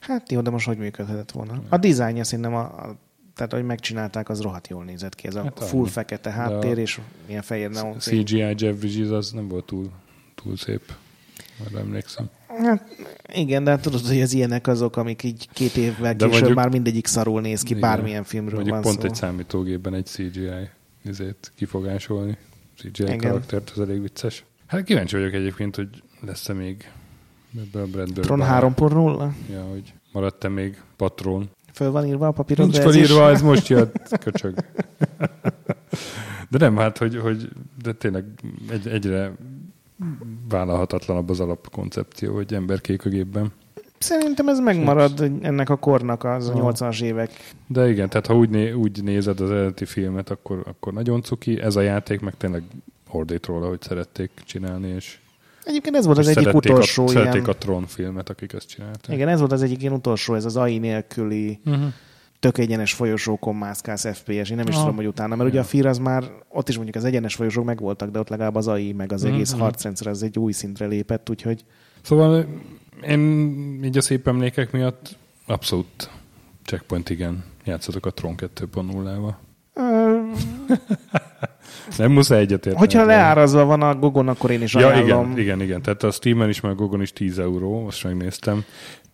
Hát 0.00 0.32
jó, 0.32 0.40
de 0.40 0.50
most 0.50 0.66
hogy 0.66 0.78
működhetett 0.78 1.30
volna? 1.30 1.62
A 1.68 1.76
dizájnja 1.76 2.24
szerintem, 2.24 2.54
a, 2.54 2.60
a, 2.60 2.96
tehát 3.34 3.52
hogy 3.52 3.64
megcsinálták, 3.64 4.28
az 4.28 4.40
rohadt 4.40 4.68
jól 4.68 4.84
nézett 4.84 5.14
ki. 5.14 5.26
Ez 5.26 5.34
a 5.34 5.42
Hát 5.42 5.64
full 5.64 5.86
fekete 5.86 6.30
háttér, 6.30 6.78
és 6.78 7.00
ilyen 7.26 7.42
fehér 7.42 7.70
neon. 7.70 7.98
CGI 7.98 8.36
Jeff 8.36 8.76
Bridges 8.78 9.08
az 9.08 9.30
nem 9.30 9.48
volt 9.48 9.64
túl, 9.64 9.90
túl 10.34 10.56
szép. 10.56 10.82
Arra 11.66 11.78
emlékszem. 11.78 12.30
Hát 12.58 12.96
igen, 13.32 13.64
de 13.64 13.70
hát 13.70 13.80
tudod, 13.82 14.06
hogy 14.06 14.20
az 14.20 14.32
ilyenek 14.32 14.66
azok, 14.66 14.96
amik 14.96 15.22
így 15.22 15.48
két 15.52 15.76
évvel 15.76 16.16
később 16.16 16.30
mondjuk- 16.30 16.54
már 16.54 16.68
mindegyik 16.68 17.06
szarul 17.06 17.40
néz 17.40 17.62
ki, 17.62 17.68
Igen. 17.68 17.80
bármilyen 17.80 18.24
filmről 18.24 18.54
Mondjuk 18.54 18.74
van 18.74 18.84
pont 18.84 19.00
szó. 19.00 19.06
egy 19.06 19.14
számítógépben 19.14 19.94
egy 19.94 20.06
CGI 20.06 20.48
izét 21.04 21.52
kifogásolni. 21.56 22.36
CGI 22.76 23.02
Igen. 23.02 23.18
karaktert, 23.18 23.70
az 23.70 23.80
elég 23.80 24.00
vicces. 24.00 24.44
Hát 24.66 24.82
kíváncsi 24.84 25.16
vagyok 25.16 25.32
egyébként, 25.32 25.76
hogy 25.76 25.88
lesz-e 26.26 26.52
még 26.52 26.90
ebből 27.58 27.82
a 27.82 27.86
Brandből. 27.86 28.24
Tron 28.24 28.40
3.0? 28.42 29.30
Ja, 29.50 29.62
hogy 29.62 29.94
maradt-e 30.12 30.48
még 30.48 30.80
patron. 30.96 31.50
Föl 31.72 31.90
van 31.90 32.06
írva 32.06 32.26
a 32.26 32.30
papíron? 32.32 32.68
Nincs 32.68 32.82
felírva, 32.82 33.30
ez 33.30 33.42
most 33.42 33.68
jött, 33.68 34.18
köcsög. 34.20 34.54
De 36.50 36.58
nem, 36.58 36.76
hát, 36.76 36.98
hogy, 36.98 37.16
hogy 37.16 37.48
de 37.82 37.92
tényleg 37.92 38.24
egy, 38.70 38.86
egyre 38.88 39.32
vállalhatatlanabb 40.50 41.30
az 41.30 41.40
alapkoncepció, 41.40 42.34
hogy 42.34 42.54
emberkék 42.54 43.04
a 43.04 43.08
gépben. 43.08 43.52
Szerintem 43.98 44.48
ez 44.48 44.58
megmarad 44.58 45.30
ennek 45.42 45.70
a 45.70 45.76
kornak 45.76 46.24
az 46.24 46.48
a 46.48 46.52
Ah. 46.52 46.72
80-as 46.72 47.02
évek. 47.02 47.30
De 47.66 47.88
igen, 47.88 48.08
tehát 48.08 48.26
ha 48.26 48.36
úgy, 48.36 48.48
né, 48.50 48.72
úgy 48.72 49.02
nézed 49.02 49.40
az 49.40 49.50
eredeti 49.50 49.84
filmet, 49.84 50.30
akkor, 50.30 50.62
akkor 50.66 50.92
nagyon 50.92 51.22
cuki. 51.22 51.60
Ez 51.60 51.76
a 51.76 51.80
játék 51.80 52.20
meg 52.20 52.36
tényleg 52.36 52.62
ordít 53.10 53.46
róla, 53.46 53.68
hogy 53.68 53.82
szerették 53.82 54.30
csinálni, 54.44 54.88
és, 54.88 55.18
Egyébként 55.64 55.96
ez 55.96 56.04
volt 56.04 56.18
az 56.18 56.28
egyik 56.28 56.54
utolsó 56.54 57.06
a, 57.06 57.10
ilyen... 57.10 57.24
szerették 57.24 57.48
a 57.48 57.56
Tron 57.56 57.86
filmet, 57.86 58.28
akik 58.28 58.52
ezt 58.52 58.68
csinálták. 58.68 59.14
Igen, 59.16 59.28
ez 59.28 59.38
volt 59.38 59.52
az 59.52 59.62
egyik 59.62 59.80
ilyen 59.80 59.92
utolsó, 59.92 60.34
ez 60.34 60.44
az 60.44 60.56
AI 60.56 60.78
nélküli 60.78 61.60
Uh-huh. 61.66 61.92
Tök 62.40 62.58
egyenes 62.58 62.92
folyosókon 62.92 63.54
mászkálsz 63.56 64.06
FPS, 64.18 64.50
én 64.50 64.56
nem 64.56 64.68
is 64.68 64.74
Ah. 64.74 64.80
tudom, 64.80 64.96
hogy 64.96 65.06
utána, 65.06 65.36
mert 65.36 65.50
ugye 65.50 65.60
a 65.60 65.64
FIR 65.64 65.86
az 65.86 65.98
már, 65.98 66.24
ott 66.48 66.68
is 66.68 66.74
mondjuk 66.74 66.96
az 66.96 67.04
egyenes 67.04 67.34
folyosók 67.34 67.64
megvoltak, 67.64 68.10
de 68.10 68.18
ott 68.18 68.28
legalább 68.28 68.54
az 68.54 68.68
AI, 68.68 68.92
meg 68.92 69.12
az 69.12 69.22
Mhm. 69.22 69.32
egész 69.32 69.52
harcrendszer 69.52 70.06
az 70.06 70.22
egy 70.22 70.38
új 70.38 70.52
szintre 70.52 70.86
lépett, 70.86 71.30
úgyhogy 71.30 71.64
Szóval 72.02 72.46
én 73.08 73.80
így 73.84 73.96
a 73.96 74.00
szép 74.00 74.28
emlékek 74.28 74.72
miatt 74.72 75.16
abszolút 75.46 76.10
checkpoint 76.64 77.10
igen. 77.10 77.44
Játszatok 77.64 78.06
a 78.06 78.10
Tron 78.10 78.34
2.0-val. 78.36 79.34
ö, 79.74 80.18
Nem 81.98 82.12
muszáj 82.12 82.38
egyetérteni. 82.40 82.76
hogyha 82.76 83.04
leárazva 83.04 83.64
van 83.64 83.82
a 83.82 83.94
Gogon, 83.94 84.28
akkor 84.28 84.50
én 84.50 84.62
is 84.62 84.74
Ja, 84.74 84.86
ajánlom. 84.86 85.30
igen, 85.30 85.38
igen, 85.38 85.60
igen. 85.60 85.82
Tehát 85.82 86.02
a 86.02 86.10
Steam-en 86.10 86.48
is, 86.48 86.60
meg 86.60 86.72
a 86.72 86.74
Gogon 86.74 87.00
is 87.00 87.12
10 87.12 87.38
euró, 87.38 87.80
most 87.82 88.04
megnéztem. 88.04 88.64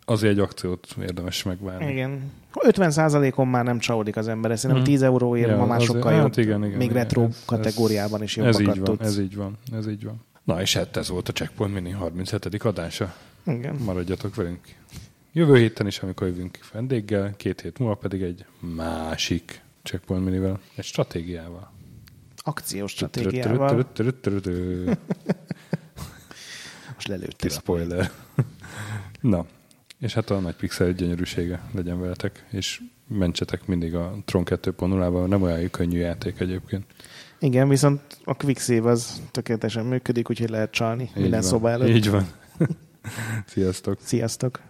Azért 0.09 0.33
egy 0.33 0.39
akciót 0.39 0.87
érdemes 1.01 1.43
megvárni. 1.43 1.91
Igen. 1.91 2.33
50%-on 2.53 3.49
már 3.49 3.65
nem 3.65 3.79
csalódik 3.79 4.17
az 4.17 4.29
ember, 4.29 4.59
szerintem 4.59 4.85
Mhm. 4.85 4.93
10 4.93 5.03
euróért 5.03 5.49
Ja, 5.49 5.57
ma 5.57 5.67
már 5.67 5.81
sokkal 5.81 6.13
hát 6.13 6.21
jobb. 6.37 6.47
igen, 6.47 6.65
igen, 6.65 6.79
Még 6.79 6.91
igen. 6.91 7.03
retro 7.03 7.23
Ez- 7.23 7.29
ez- 7.29 7.43
kategóriában 7.45 8.23
is 8.23 8.37
Ez 8.37 8.45
jobbakat 8.59 8.77
így 8.77 8.83
van, 8.87 8.97
tudsz. 8.97 9.09
ez 9.09 9.19
így 9.19 9.37
van, 9.37 9.59
ez 9.73 9.89
így 9.89 10.05
van. 10.05 10.21
Na 10.45 10.61
és 10.61 10.75
hát 10.77 10.97
ez 10.97 11.09
volt 11.09 11.29
a 11.29 11.33
Checkpoint 11.33 11.75
Mini 11.75 11.91
37. 11.91 12.65
adása. 12.65 13.15
Igen. 13.47 13.75
Maradjatok 13.75 14.35
velünk. 14.35 14.61
Jövő 15.33 15.57
héten 15.57 15.87
is, 15.87 15.99
amikor 15.99 16.27
jövünk 16.27 16.59
vendéggel, 16.73 17.35
két 17.37 17.61
hét 17.61 17.79
múlva 17.79 17.95
pedig 17.95 18.23
egy 18.23 18.45
másik 18.59 19.61
Checkpoint 19.83 20.25
Minivel, 20.25 20.61
egy 20.75 20.85
stratégiával. 20.85 21.73
Akciós 22.37 22.91
stratégiával. 22.91 23.87
Most 26.95 27.09
lelőttél. 27.09 27.51
spoiler. 27.51 28.11
Na, 29.21 29.47
és 30.01 30.15
hát 30.15 30.31
a 30.31 30.39
nagy 30.39 30.57
pixel 30.57 30.93
gyönyörűsége 30.93 31.61
legyen 31.75 32.01
veletek, 32.01 32.47
és 32.51 32.81
mentsetek 33.09 33.67
mindig 33.67 33.95
a 33.95 34.15
Tron 34.25 34.43
2.0-val, 34.47 35.27
nem 35.27 35.43
olyan 35.43 35.71
könnyű 35.71 35.99
játék 35.99 36.41
egyébként. 36.41 36.85
Igen, 37.39 37.69
viszont 37.69 38.01
a 38.25 38.35
Quicksave 38.35 38.91
az 38.91 39.23
tökéletesen 39.31 39.85
működik, 39.85 40.31
úgyhogy 40.31 40.51
lehet 40.51 40.71
csalni 40.71 41.03
Így 41.03 41.11
minden 41.23 41.41
van. 41.41 41.49
szoba 41.49 41.71
előtt. 41.71 41.89
Így 41.89 42.11
van. 42.11 42.27
Sziasztok! 43.47 43.99
Sziasztok! 44.01 44.61